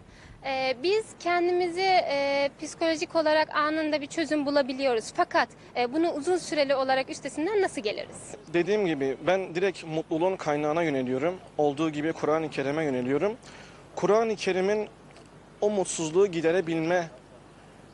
Ee, 0.44 0.77
biz 0.83 1.05
kendimizi 1.20 1.81
e, 1.81 2.51
psikolojik 2.61 3.16
olarak 3.16 3.57
anında 3.57 4.01
bir 4.01 4.07
çözüm 4.07 4.46
bulabiliyoruz. 4.46 5.12
Fakat 5.16 5.48
e, 5.77 5.92
bunu 5.92 6.12
uzun 6.12 6.37
süreli 6.37 6.74
olarak 6.74 7.11
üstesinden 7.11 7.62
nasıl 7.62 7.81
geliriz? 7.81 8.35
Dediğim 8.53 8.87
gibi 8.87 9.16
ben 9.27 9.55
direkt 9.55 9.85
mutluluğun 9.85 10.37
kaynağına 10.37 10.83
yöneliyorum. 10.83 11.35
Olduğu 11.59 11.90
gibi 11.90 12.12
Kur'an-ı 12.12 12.51
Kerim'e 12.51 12.85
yöneliyorum. 12.85 13.37
Kur'an-ı 13.96 14.37
Kerim'in 14.37 14.88
o 15.61 15.70
mutsuzluğu 15.70 16.27
giderebilme 16.27 17.09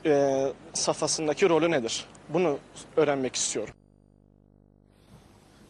e, 0.07 0.53
safhasındaki 0.73 1.49
rolü 1.49 1.71
nedir? 1.71 2.05
Bunu 2.29 2.59
öğrenmek 2.97 3.37
istiyorum. 3.37 3.75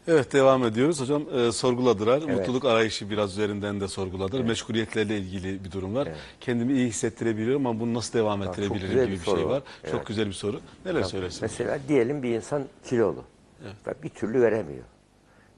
Evet 0.07 0.33
devam 0.33 0.63
ediyoruz. 0.63 1.01
Hocam 1.01 1.23
e, 1.33 1.51
sorguladılar. 1.51 2.21
Evet. 2.25 2.37
Mutluluk 2.37 2.65
arayışı 2.65 3.09
biraz 3.09 3.31
üzerinden 3.31 3.81
de 3.81 3.87
sorguladılar. 3.87 4.43
Meşguliyetlerle 4.43 5.17
ilgili 5.17 5.63
bir 5.63 5.71
durum 5.71 5.95
var. 5.95 6.07
Evet. 6.07 6.17
Kendimi 6.41 6.73
iyi 6.73 6.87
hissettirebiliyorum 6.87 7.67
ama 7.67 7.79
bunu 7.79 7.93
nasıl 7.93 8.19
devam 8.19 8.43
ettirebilirim 8.43 8.89
gibi 8.89 9.07
bir 9.07 9.11
bir 9.11 9.25
şey 9.25 9.33
var. 9.33 9.43
var. 9.43 9.63
Çok 9.83 9.93
Evet. 9.95 10.07
güzel 10.07 10.27
bir 10.27 10.33
soru. 10.33 10.59
Neler 10.85 11.03
söylersiniz? 11.03 11.41
Mesela 11.41 11.79
diyelim 11.87 12.23
bir 12.23 12.29
insan 12.29 12.63
kilolu. 12.89 13.23
Ve 13.87 13.93
bir 14.03 14.09
türlü 14.09 14.41
veremiyor. 14.41 14.83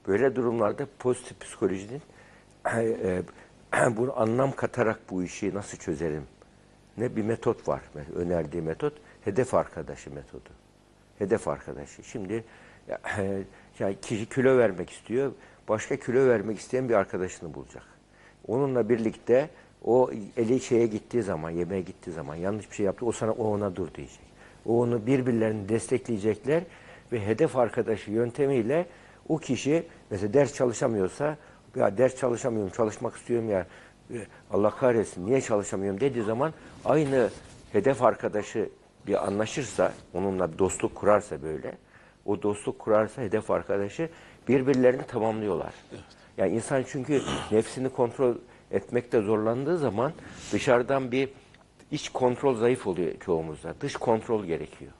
Böyle 0.08 0.36
durumlarda 0.36 0.86
pozitif 0.98 1.40
psikolojinin 1.40 2.02
e, 2.76 3.22
bunu 3.96 4.20
anlam 4.20 4.52
katarak 4.52 5.00
bu 5.10 5.22
işi 5.22 5.54
nasıl 5.54 5.78
çözerim? 5.78 6.22
Ne 6.98 7.16
bir 7.16 7.22
metot 7.22 7.68
var. 7.68 7.80
Önerdiği 8.14 8.62
metot 8.62 8.92
hedef 9.24 9.54
arkadaşı 9.54 10.14
metodu. 10.14 10.48
Hedef 11.18 11.48
arkadaşı. 11.48 12.02
Şimdi 12.02 12.44
ya, 12.88 13.00
yani 13.78 13.96
kişi 14.02 14.28
kilo 14.28 14.58
vermek 14.58 14.90
istiyor. 14.90 15.32
Başka 15.68 15.96
kilo 15.96 16.28
vermek 16.28 16.58
isteyen 16.58 16.88
bir 16.88 16.94
arkadaşını 16.94 17.54
bulacak. 17.54 17.82
Onunla 18.48 18.88
birlikte 18.88 19.50
o 19.84 20.10
eli 20.36 20.60
şeye 20.60 20.86
gittiği 20.86 21.22
zaman, 21.22 21.50
yemeğe 21.50 21.80
gittiği 21.80 22.10
zaman 22.10 22.34
yanlış 22.34 22.70
bir 22.70 22.76
şey 22.76 22.86
yaptı. 22.86 23.06
O 23.06 23.12
sana 23.12 23.32
o 23.32 23.44
ona 23.44 23.76
dur 23.76 23.94
diyecek. 23.94 24.28
O 24.66 24.80
onu 24.80 25.06
birbirlerini 25.06 25.68
destekleyecekler 25.68 26.62
ve 27.12 27.26
hedef 27.26 27.56
arkadaşı 27.56 28.10
yöntemiyle 28.10 28.86
o 29.28 29.38
kişi 29.38 29.86
mesela 30.10 30.32
ders 30.32 30.54
çalışamıyorsa 30.54 31.36
ya 31.76 31.98
ders 31.98 32.16
çalışamıyorum, 32.16 32.72
çalışmak 32.72 33.16
istiyorum 33.16 33.50
ya 33.50 33.66
Allah 34.50 34.70
kahretsin 34.70 35.26
niye 35.26 35.40
çalışamıyorum 35.40 36.00
dediği 36.00 36.22
zaman 36.22 36.52
aynı 36.84 37.30
hedef 37.72 38.02
arkadaşı 38.02 38.68
bir 39.06 39.26
anlaşırsa, 39.26 39.92
onunla 40.14 40.52
bir 40.52 40.58
dostluk 40.58 40.94
kurarsa 40.94 41.42
böyle, 41.42 41.74
o 42.26 42.42
dostluk 42.42 42.78
kurarsa 42.78 43.22
hedef 43.22 43.50
arkadaşı 43.50 44.08
birbirlerini 44.48 45.02
tamamlıyorlar. 45.02 45.74
Yani 46.36 46.54
insan 46.54 46.84
çünkü 46.88 47.22
nefsini 47.50 47.88
kontrol 47.88 48.34
etmekte 48.70 49.20
zorlandığı 49.20 49.78
zaman 49.78 50.12
dışarıdan 50.52 51.12
bir 51.12 51.28
iç 51.90 52.08
kontrol 52.08 52.54
zayıf 52.56 52.86
oluyor 52.86 53.12
çoğumuzda. 53.20 53.74
Dış 53.80 53.96
kontrol 53.96 54.44
gerekiyor. 54.44 54.92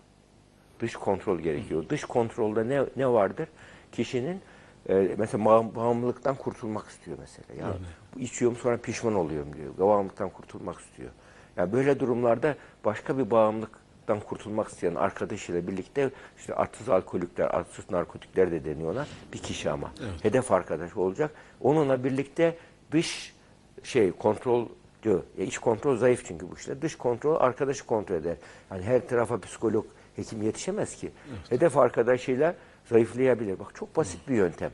Dış 0.80 0.96
kontrol 0.96 1.38
gerekiyor. 1.38 1.84
Dış 1.88 2.04
kontrolde 2.04 2.68
ne 2.68 2.84
ne 2.96 3.08
vardır? 3.08 3.48
Kişinin 3.92 4.40
e, 4.88 5.14
mesela 5.18 5.44
bağım- 5.44 5.74
bağımlılıktan 5.74 6.34
kurtulmak 6.34 6.88
istiyor 6.88 7.16
mesela. 7.20 7.66
Ya 7.66 7.74
içiyorum 8.16 8.56
sonra 8.56 8.76
pişman 8.76 9.14
oluyorum 9.14 9.52
diyor. 9.56 9.88
Bağımlılıktan 9.88 10.28
kurtulmak 10.30 10.80
istiyor. 10.80 11.10
Ya 11.56 11.72
böyle 11.72 12.00
durumlarda 12.00 12.54
başka 12.84 13.18
bir 13.18 13.30
bağımlılıktan 13.30 14.20
kurtulmak 14.20 14.68
isteyen 14.68 14.94
arkadaşıyla 14.94 15.66
birlikte 15.66 16.10
işte 16.38 16.54
arsız 16.54 16.88
alkolikler, 16.88 17.46
arsız 17.54 17.90
narkotikler 17.90 18.50
de 18.50 18.64
deniyor 18.64 18.92
ona. 18.92 19.06
Bir 19.32 19.38
kişi 19.38 19.70
ama. 19.70 19.90
Hedef 20.22 20.52
arkadaşı 20.52 21.00
olacak. 21.00 21.30
Onunla 21.60 22.04
birlikte 22.04 22.56
dış 22.92 23.34
şey 23.82 24.12
kontrol 24.12 24.66
diyor. 25.02 25.22
Ya 25.38 25.44
iç 25.44 25.58
kontrol 25.58 25.96
zayıf 25.96 26.24
çünkü 26.26 26.50
bu 26.50 26.54
işte. 26.56 26.82
Dış 26.82 26.96
kontrol 26.96 27.36
arkadaşı 27.40 27.86
kontrol 27.86 28.16
eder. 28.16 28.36
Yani 28.70 28.82
her 28.82 29.08
tarafa 29.08 29.40
psikolog, 29.40 29.86
hekim 30.16 30.42
yetişemez 30.42 30.96
ki. 30.96 31.10
Hedef 31.48 31.76
arkadaşıyla 31.76 32.54
zayıflayabilir. 32.88 33.58
Bak 33.58 33.74
çok 33.74 33.96
basit 33.96 34.28
bir 34.28 34.34
yöntem. 34.34 34.70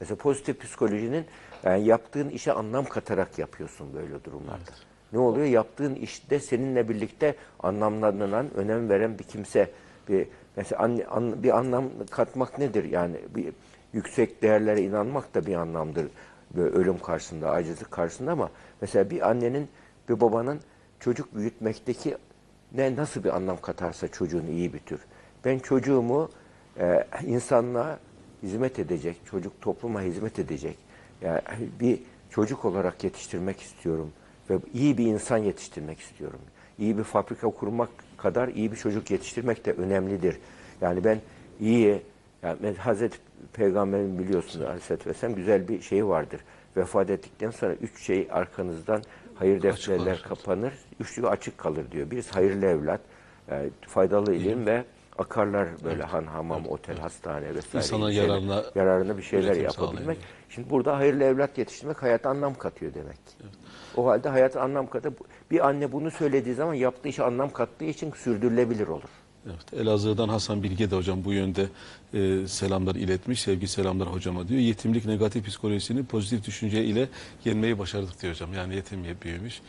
Mesela 0.00 0.16
pozitif 0.16 0.60
psikolojinin 0.62 1.24
yani 1.64 1.84
yaptığın 1.84 2.28
işe 2.28 2.52
anlam 2.52 2.84
katarak 2.84 3.38
yapıyorsun 3.38 3.94
böyle 3.94 4.24
durumlarda. 4.24 4.70
Ne 5.12 5.18
oluyor? 5.18 5.46
Yaptığın 5.46 5.94
işte 5.94 6.40
seninle 6.40 6.88
birlikte 6.88 7.34
anlamlanan, 7.60 8.54
önem 8.54 8.88
veren 8.88 9.18
bir 9.18 9.24
kimse, 9.24 9.70
bir 10.08 10.28
mesela 10.56 10.82
an- 10.82 11.02
an- 11.10 11.42
bir 11.42 11.58
anlam 11.58 11.84
katmak 12.10 12.58
nedir? 12.58 12.84
Yani 12.84 13.16
bir 13.36 13.52
yüksek 13.92 14.42
değerlere 14.42 14.82
inanmak 14.82 15.34
da 15.34 15.46
bir 15.46 15.54
anlamdır. 15.54 16.06
Böyle 16.56 16.76
ölüm 16.76 16.98
karşısında, 16.98 17.50
acizlik 17.50 17.90
karşısında 17.90 18.32
ama 18.32 18.50
mesela 18.80 19.10
bir 19.10 19.28
annenin, 19.30 19.68
bir 20.08 20.20
babanın 20.20 20.60
çocuk 21.00 21.34
büyütmekteki 21.34 22.16
ne 22.72 22.96
nasıl 22.96 23.24
bir 23.24 23.36
anlam 23.36 23.60
katarsa 23.60 24.08
çocuğun 24.08 24.46
iyi 24.46 24.72
bir 24.72 24.78
tür. 24.78 25.00
Ben 25.44 25.58
çocuğumu 25.58 26.30
e, 26.78 27.06
insanlığa 27.26 27.98
hizmet 28.42 28.78
edecek, 28.78 29.16
çocuk 29.30 29.60
topluma 29.60 30.02
hizmet 30.02 30.38
edecek. 30.38 30.76
Yani 31.22 31.40
bir 31.80 31.98
çocuk 32.30 32.64
olarak 32.64 33.04
yetiştirmek 33.04 33.60
istiyorum 33.60 34.12
ve 34.50 34.58
iyi 34.74 34.98
bir 34.98 35.06
insan 35.06 35.38
yetiştirmek 35.38 36.00
istiyorum. 36.00 36.40
İyi 36.78 36.98
bir 36.98 37.04
fabrika 37.04 37.50
kurmak 37.50 37.88
kadar 38.16 38.48
iyi 38.48 38.72
bir 38.72 38.76
çocuk 38.76 39.10
yetiştirmek 39.10 39.66
de 39.66 39.72
önemlidir. 39.72 40.36
Yani 40.80 41.04
ben 41.04 41.20
iyi, 41.60 42.02
yani 42.42 42.76
Hazreti 42.78 43.18
Peygamber'in 43.52 44.18
biliyorsunuz 44.18 44.66
Aleyhisselatü 44.66 45.10
Vesselam 45.10 45.36
güzel 45.36 45.68
bir 45.68 45.80
şeyi 45.80 46.06
vardır. 46.06 46.40
Vefat 46.76 47.10
ettikten 47.10 47.50
sonra 47.50 47.74
üç 47.74 48.02
şey 48.02 48.28
arkanızdan 48.30 49.02
hayır 49.34 49.62
defterler 49.62 50.22
kapanır, 50.22 50.72
üçlü 51.00 51.28
açık 51.28 51.58
kalır 51.58 51.90
diyor. 51.90 52.10
Birisi 52.10 52.30
hayırlı 52.30 52.66
evlat, 52.66 53.00
yani 53.50 53.70
faydalı 53.80 54.34
ilim 54.34 54.66
ve 54.66 54.84
akarlar 55.18 55.68
böyle 55.84 56.02
han, 56.02 56.26
hamam, 56.26 56.66
otel, 56.66 56.98
hastane 56.98 57.54
vesaire. 57.54 57.86
Şeyler. 57.86 58.08
yararına 58.08 58.64
yararına 58.74 59.18
bir 59.18 59.22
şeyler 59.22 59.56
yapabilmek. 59.56 60.04
sağlayan. 60.04 60.16
Şimdi 60.48 60.70
burada 60.70 60.96
hayırlı 60.96 61.24
evlat 61.24 61.58
yetiştirmek 61.58 62.02
hayata 62.02 62.30
anlam 62.30 62.54
katıyor 62.54 62.94
demek. 62.94 63.18
O 63.96 64.06
halde 64.06 64.28
hayata 64.28 64.60
anlam 64.60 64.86
katı. 64.86 65.12
Bir 65.50 65.68
anne 65.68 65.92
bunu 65.92 66.10
söylediği 66.10 66.54
zaman 66.54 66.74
yaptığı 66.74 67.08
işe 67.08 67.24
anlam 67.24 67.50
kattığı 67.50 67.84
için 67.84 68.12
sürdürülebilir 68.12 68.88
olur. 68.88 69.10
Evet, 69.46 69.82
Elazığ'dan 69.82 70.28
Hasan 70.28 70.62
Bilge 70.62 70.90
de 70.90 70.96
hocam 70.96 71.24
bu 71.24 71.32
yönde 71.32 71.66
e, 72.14 72.48
selamlar 72.48 72.94
iletmiş. 72.94 73.40
Sevgi 73.40 73.68
selamlar 73.68 74.08
hocama 74.12 74.48
diyor. 74.48 74.60
Yetimlik 74.60 75.04
negatif 75.04 75.46
psikolojisini 75.46 76.04
pozitif 76.06 76.46
düşünce 76.46 76.84
ile 76.84 77.08
yenmeyi 77.44 77.78
başardık 77.78 78.22
diyor 78.22 78.34
hocam. 78.34 78.54
Yani 78.54 78.74
yetim 78.74 79.04
büyümüş 79.22 79.60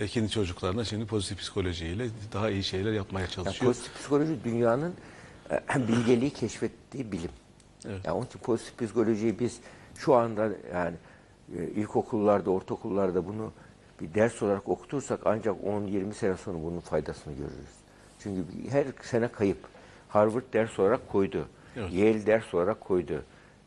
ve 0.00 0.06
kendi 0.06 0.30
çocuklarına 0.30 0.84
şimdi 0.84 1.06
pozitif 1.06 1.38
psikolojiyle 1.38 2.08
daha 2.32 2.50
iyi 2.50 2.64
şeyler 2.64 2.92
yapmaya 2.92 3.20
Yani 3.20 3.30
çalışıyor. 3.30 3.72
pozitif 3.72 3.94
psikoloji 3.94 4.36
dünyanın 4.44 4.94
e, 5.50 5.88
bilgeliği 5.88 6.30
keşfettiği 6.30 7.12
bilim. 7.12 7.30
Evet. 7.88 8.00
Yani 8.04 8.16
onun 8.16 8.26
için 8.26 8.38
pozitif 8.38 8.78
psikolojiyi 8.78 9.38
biz 9.38 9.56
şu 9.98 10.14
anda 10.14 10.50
yani 10.74 10.96
e, 11.58 11.64
ilkokullarda, 11.64 12.50
ortaokullarda 12.50 13.26
bunu 13.26 13.52
bir 14.00 14.14
ders 14.14 14.42
olarak 14.42 14.68
okutursak 14.68 15.20
ancak 15.24 15.56
10-20 15.64 16.12
sene 16.14 16.36
sonra 16.36 16.58
bunun 16.62 16.80
faydasını 16.80 17.34
görürüz. 17.34 17.85
Çünkü 18.18 18.42
her 18.70 18.86
sene 19.02 19.28
kayıp. 19.28 19.58
Harvard 20.08 20.42
ders 20.52 20.78
olarak 20.78 21.08
koydu. 21.08 21.48
Evet. 21.76 21.92
Yale 21.92 22.26
ders 22.26 22.54
olarak 22.54 22.80
koydu. 22.80 23.24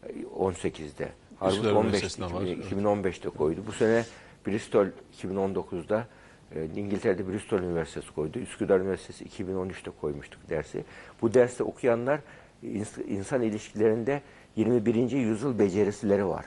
e, 0.09 0.21
18'de. 0.23 1.09
Harvard 1.39 1.53
Üsküdar 1.53 1.71
15 1.71 1.85
Üniversitesi'nde 1.85 2.33
var, 2.33 2.41
evet. 2.41 2.71
2015'te 2.71 3.29
koydu. 3.29 3.62
Bu 3.67 3.71
sene 3.71 4.05
Bristol 4.47 4.88
2019'da 5.23 6.07
e, 6.55 6.65
İngiltere'de 6.65 7.27
Bristol 7.27 7.59
Üniversitesi 7.59 8.12
koydu. 8.15 8.39
Üsküdar 8.39 8.79
Üniversitesi 8.79 9.25
2013'te 9.43 9.91
koymuştuk 10.01 10.49
dersi. 10.49 10.83
Bu 11.21 11.33
derste 11.33 11.63
okuyanlar 11.63 12.19
ins- 12.63 13.03
insan 13.07 13.41
ilişkilerinde 13.41 14.21
21. 14.56 15.12
yüzyıl 15.12 15.60
becerileri 15.60 16.27
var. 16.27 16.45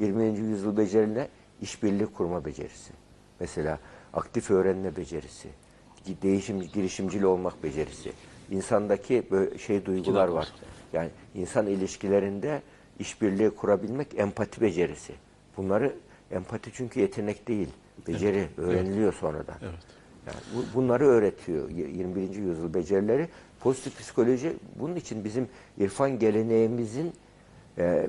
20. 0.00 0.24
yüzyıl 0.38 0.76
becerilerinde 0.76 1.28
işbirliği 1.60 2.06
kurma 2.06 2.44
becerisi. 2.44 2.92
Mesela 3.40 3.78
aktif 4.14 4.50
öğrenme 4.50 4.96
becerisi, 4.96 5.48
değişim 6.22 6.60
girişimcil 6.62 7.22
olmak 7.22 7.62
becerisi. 7.62 8.12
İnsandaki 8.50 9.22
böyle 9.30 9.58
şey 9.58 9.84
duygular 9.84 10.28
var. 10.28 10.48
Yani 10.92 11.08
insan 11.34 11.66
ilişkilerinde 11.66 12.62
işbirliği 12.98 13.50
kurabilmek 13.50 14.18
empati 14.18 14.60
becerisi. 14.60 15.12
Bunları 15.56 15.94
empati 16.30 16.70
çünkü 16.74 17.00
yetenek 17.00 17.48
değil, 17.48 17.68
beceri 18.08 18.48
öğreniliyor 18.56 19.12
sonradan. 19.12 19.56
Evet. 19.62 19.74
Yani 20.26 20.36
bu- 20.56 20.78
bunları 20.78 21.06
öğretiyor 21.06 21.70
y- 21.70 21.88
21. 21.88 22.34
yüzyıl 22.36 22.74
becerileri. 22.74 23.28
Pozitif 23.60 23.98
psikoloji 23.98 24.52
bunun 24.78 24.96
için 24.96 25.24
bizim 25.24 25.48
irfan 25.78 26.18
geleneğimizin 26.18 27.12
e, 27.78 27.82
e, 27.84 28.08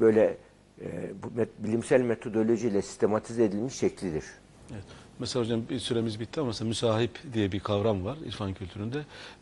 böyle 0.00 0.36
e, 0.80 0.86
bu 1.22 1.40
met- 1.40 1.48
bilimsel 1.66 2.00
metodolojiyle 2.00 2.82
sistematize 2.82 3.44
edilmiş 3.44 3.74
şeklidir. 3.74 4.24
Evet. 4.72 4.84
Mesela 5.22 5.44
hocam 5.44 5.60
bir 5.70 5.78
süremiz 5.78 6.20
bitti 6.20 6.40
ama 6.40 6.46
mesela 6.46 6.68
müsahip 6.68 7.18
diye 7.32 7.52
bir 7.52 7.60
kavram 7.60 8.04
var 8.04 8.16
İrfan 8.26 8.54
kültüründe. 8.54 8.98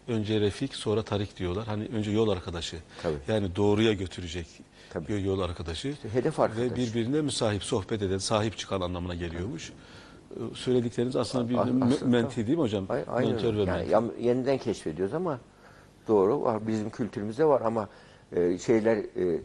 Önce 0.08 0.40
refik 0.40 0.74
sonra 0.74 1.02
tarik 1.02 1.36
diyorlar. 1.36 1.66
Hani 1.66 1.88
önce 1.94 2.10
yol 2.10 2.28
arkadaşı. 2.28 2.76
Tabii. 3.02 3.14
Yani 3.28 3.56
doğruya 3.56 3.92
götürecek 3.92 4.46
Tabii. 4.90 5.22
yol 5.22 5.40
arkadaşı. 5.40 5.94
hedef 6.12 6.38
Ve 6.38 6.42
arkadaş. 6.42 6.76
birbirine 6.76 7.20
müsahip, 7.20 7.62
sohbet 7.64 8.02
eden, 8.02 8.18
sahip 8.18 8.58
çıkan 8.58 8.80
anlamına 8.80 9.14
geliyormuş. 9.14 9.70
Ee, 9.70 10.34
Söyledikleriniz 10.54 11.16
aslında 11.16 11.48
bir 11.48 11.54
aslında- 11.54 12.06
menti 12.06 12.46
değil 12.46 12.58
mi 12.58 12.62
hocam? 12.62 12.86
Ay- 12.88 13.04
Aynen. 13.08 13.30
Mentör 13.32 13.54
ve 13.56 13.62
Yani 13.62 13.86
menti. 14.00 14.22
yeniden 14.26 14.58
keşfediyoruz 14.58 15.14
ama 15.14 15.38
doğru 16.08 16.42
var. 16.42 16.66
Bizim 16.66 16.90
kültürümüzde 16.90 17.44
var 17.44 17.60
ama 17.60 17.88
e, 18.32 18.58
şeyler 18.58 18.96
e, 18.96 19.40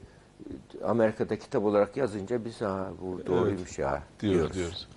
Amerika'da 0.85 1.39
kitap 1.39 1.63
olarak 1.63 1.97
yazınca 1.97 2.45
biz 2.45 2.61
ha 2.61 2.89
bu 3.01 3.21
doğruymuş 3.27 3.79
ya 3.79 4.03
diyoruz, 4.19 4.37
diyoruz. 4.39 4.55
diyoruz. 4.55 4.87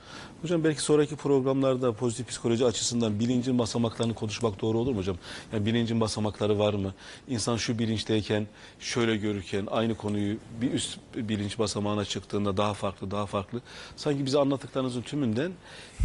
Hocam 0.43 0.65
belki 0.65 0.83
sonraki 0.83 1.17
programlarda 1.17 1.93
pozitif 1.93 2.29
psikoloji 2.29 2.65
açısından 2.65 3.21
bilincin 3.21 3.59
basamaklarını 3.59 4.15
konuşmak 4.15 4.61
doğru 4.61 4.79
olur 4.79 4.93
mu 4.93 4.99
hocam? 4.99 5.17
Yani 5.53 5.67
bilincin 5.67 6.01
basamakları 6.01 6.59
var 6.59 6.75
mı? 6.75 6.95
İnsan 7.29 7.57
şu 7.57 7.79
bilinçteyken, 7.79 8.47
şöyle 8.81 9.17
görürken 9.17 9.69
aynı 9.71 9.95
konuyu 9.95 10.37
bir 10.61 10.73
üst 10.73 10.99
bilinç 11.15 11.59
basamağına 11.59 12.05
çıktığında 12.05 12.57
daha 12.57 12.75
farklı, 12.75 13.11
daha 13.11 13.27
farklı. 13.27 13.61
Sanki 13.97 14.27
bize 14.27 14.39
anlattıklarınızın 14.39 15.03
tümünden 15.03 15.53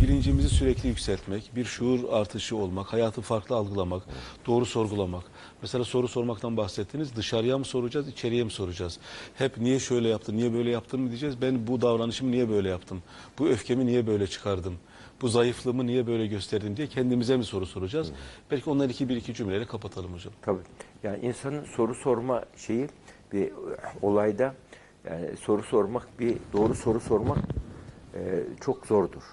bilincimizi 0.01 0.49
sürekli 0.49 0.89
yükseltmek, 0.89 1.55
bir 1.55 1.65
şuur 1.65 2.13
artışı 2.13 2.57
olmak, 2.57 2.93
hayatı 2.93 3.21
farklı 3.21 3.55
algılamak, 3.55 4.03
doğru 4.47 4.65
sorgulamak. 4.65 5.23
Mesela 5.63 5.83
soru 5.83 6.07
sormaktan 6.07 6.57
bahsettiniz. 6.57 7.15
Dışarıya 7.15 7.57
mı 7.57 7.65
soracağız, 7.65 8.07
içeriye 8.07 8.43
mi 8.43 8.51
soracağız? 8.51 8.99
Hep 9.35 9.57
niye 9.57 9.79
şöyle 9.79 10.07
yaptın, 10.07 10.37
niye 10.37 10.53
böyle 10.53 10.69
yaptın 10.69 10.99
mı 10.99 11.09
diyeceğiz. 11.09 11.41
Ben 11.41 11.67
bu 11.67 11.81
davranışımı 11.81 12.31
niye 12.31 12.49
böyle 12.49 12.69
yaptım? 12.69 13.03
Bu 13.39 13.47
öfkemi 13.47 13.85
niye 13.85 14.07
böyle 14.07 14.27
çıkardım? 14.27 14.73
Bu 15.21 15.27
zayıflığımı 15.27 15.87
niye 15.87 16.07
böyle 16.07 16.27
gösterdim 16.27 16.77
diye 16.77 16.87
kendimize 16.87 17.37
mi 17.37 17.43
soru 17.43 17.65
soracağız? 17.65 18.11
Belki 18.51 18.69
onları 18.69 18.91
iki 18.91 19.09
bir 19.09 19.15
iki 19.15 19.33
cümleyle 19.33 19.65
kapatalım 19.65 20.13
hocam. 20.13 20.33
Tabii. 20.41 20.59
Yani 21.03 21.25
insanın 21.25 21.65
soru 21.65 21.95
sorma 21.95 22.43
şeyi 22.57 22.87
bir 23.33 23.51
olayda 24.01 24.55
yani 25.09 25.37
soru 25.37 25.63
sormak 25.63 26.19
bir 26.19 26.37
doğru 26.53 26.75
soru 26.75 26.99
sormak 26.99 27.37
e, 28.15 28.43
çok 28.61 28.85
zordur. 28.87 29.23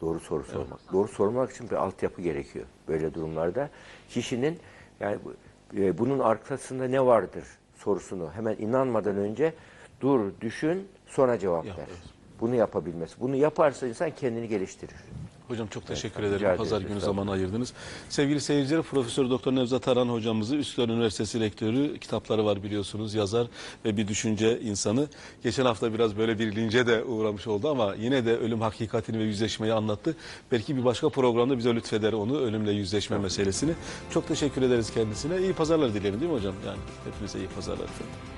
Doğru 0.00 0.20
soru 0.20 0.44
sormak. 0.44 0.92
Doğru 0.92 1.08
sormak 1.08 1.50
için 1.50 1.70
bir 1.70 1.74
altyapı 1.76 2.22
gerekiyor 2.22 2.64
böyle 2.88 3.14
durumlarda. 3.14 3.70
Kişinin 4.10 4.58
yani 5.00 5.18
bu- 5.24 5.34
e, 5.76 5.98
bunun 5.98 6.18
arkasında 6.18 6.88
ne 6.88 7.06
vardır 7.06 7.44
sorusunu 7.76 8.30
hemen 8.34 8.56
inanmadan 8.58 9.16
önce 9.16 9.54
dur, 10.00 10.32
düşün, 10.40 10.88
sonra 11.06 11.38
cevap 11.38 11.66
ver. 11.66 11.86
Bunu 12.40 12.54
yapabilmesi. 12.54 13.20
Bunu 13.20 13.36
yaparsa 13.36 13.86
insan 13.86 14.10
kendini 14.10 14.48
geliştirir. 14.48 14.96
Hocam 15.48 15.66
çok 15.66 15.86
teşekkür 15.86 16.22
rica 16.22 16.36
ederim. 16.36 16.56
Pazar 16.56 16.80
günü 16.80 17.00
zaman 17.00 17.26
ayırdınız. 17.26 17.72
Sevgili 18.08 18.40
seyirciler 18.40 18.82
Profesör 18.82 19.30
Doktor 19.30 19.54
Nevzat 19.54 19.88
Aran 19.88 20.08
hocamızı 20.08 20.56
Üsküdar 20.56 20.88
Üniversitesi 20.88 21.40
rektörü 21.40 21.98
kitapları 21.98 22.44
var 22.44 22.62
biliyorsunuz 22.62 23.14
yazar 23.14 23.46
ve 23.84 23.96
bir 23.96 24.08
düşünce 24.08 24.60
insanı. 24.60 25.06
Geçen 25.42 25.64
hafta 25.64 25.94
biraz 25.94 26.16
böyle 26.16 26.38
bir 26.38 26.56
lince 26.56 26.86
de 26.86 27.04
uğramış 27.04 27.46
oldu 27.46 27.70
ama 27.70 27.94
yine 27.94 28.26
de 28.26 28.36
ölüm 28.36 28.60
hakikatini 28.60 29.18
ve 29.18 29.22
yüzleşmeyi 29.22 29.72
anlattı. 29.72 30.16
Belki 30.52 30.76
bir 30.76 30.84
başka 30.84 31.08
programda 31.08 31.58
bize 31.58 31.74
lütfeder 31.74 32.12
onu 32.12 32.38
ölümle 32.38 32.72
yüzleşme 32.72 33.18
meselesini. 33.18 33.72
Çok 34.10 34.28
teşekkür 34.28 34.62
ederiz 34.62 34.90
kendisine. 34.94 35.38
İyi 35.38 35.52
pazarlar 35.52 35.94
dilerim 35.94 36.20
değil 36.20 36.32
mi 36.32 36.38
hocam? 36.38 36.54
Yani 36.66 36.78
hepinize 37.04 37.38
iyi 37.38 37.48
pazarlar 37.48 37.84
efendim. 37.84 38.31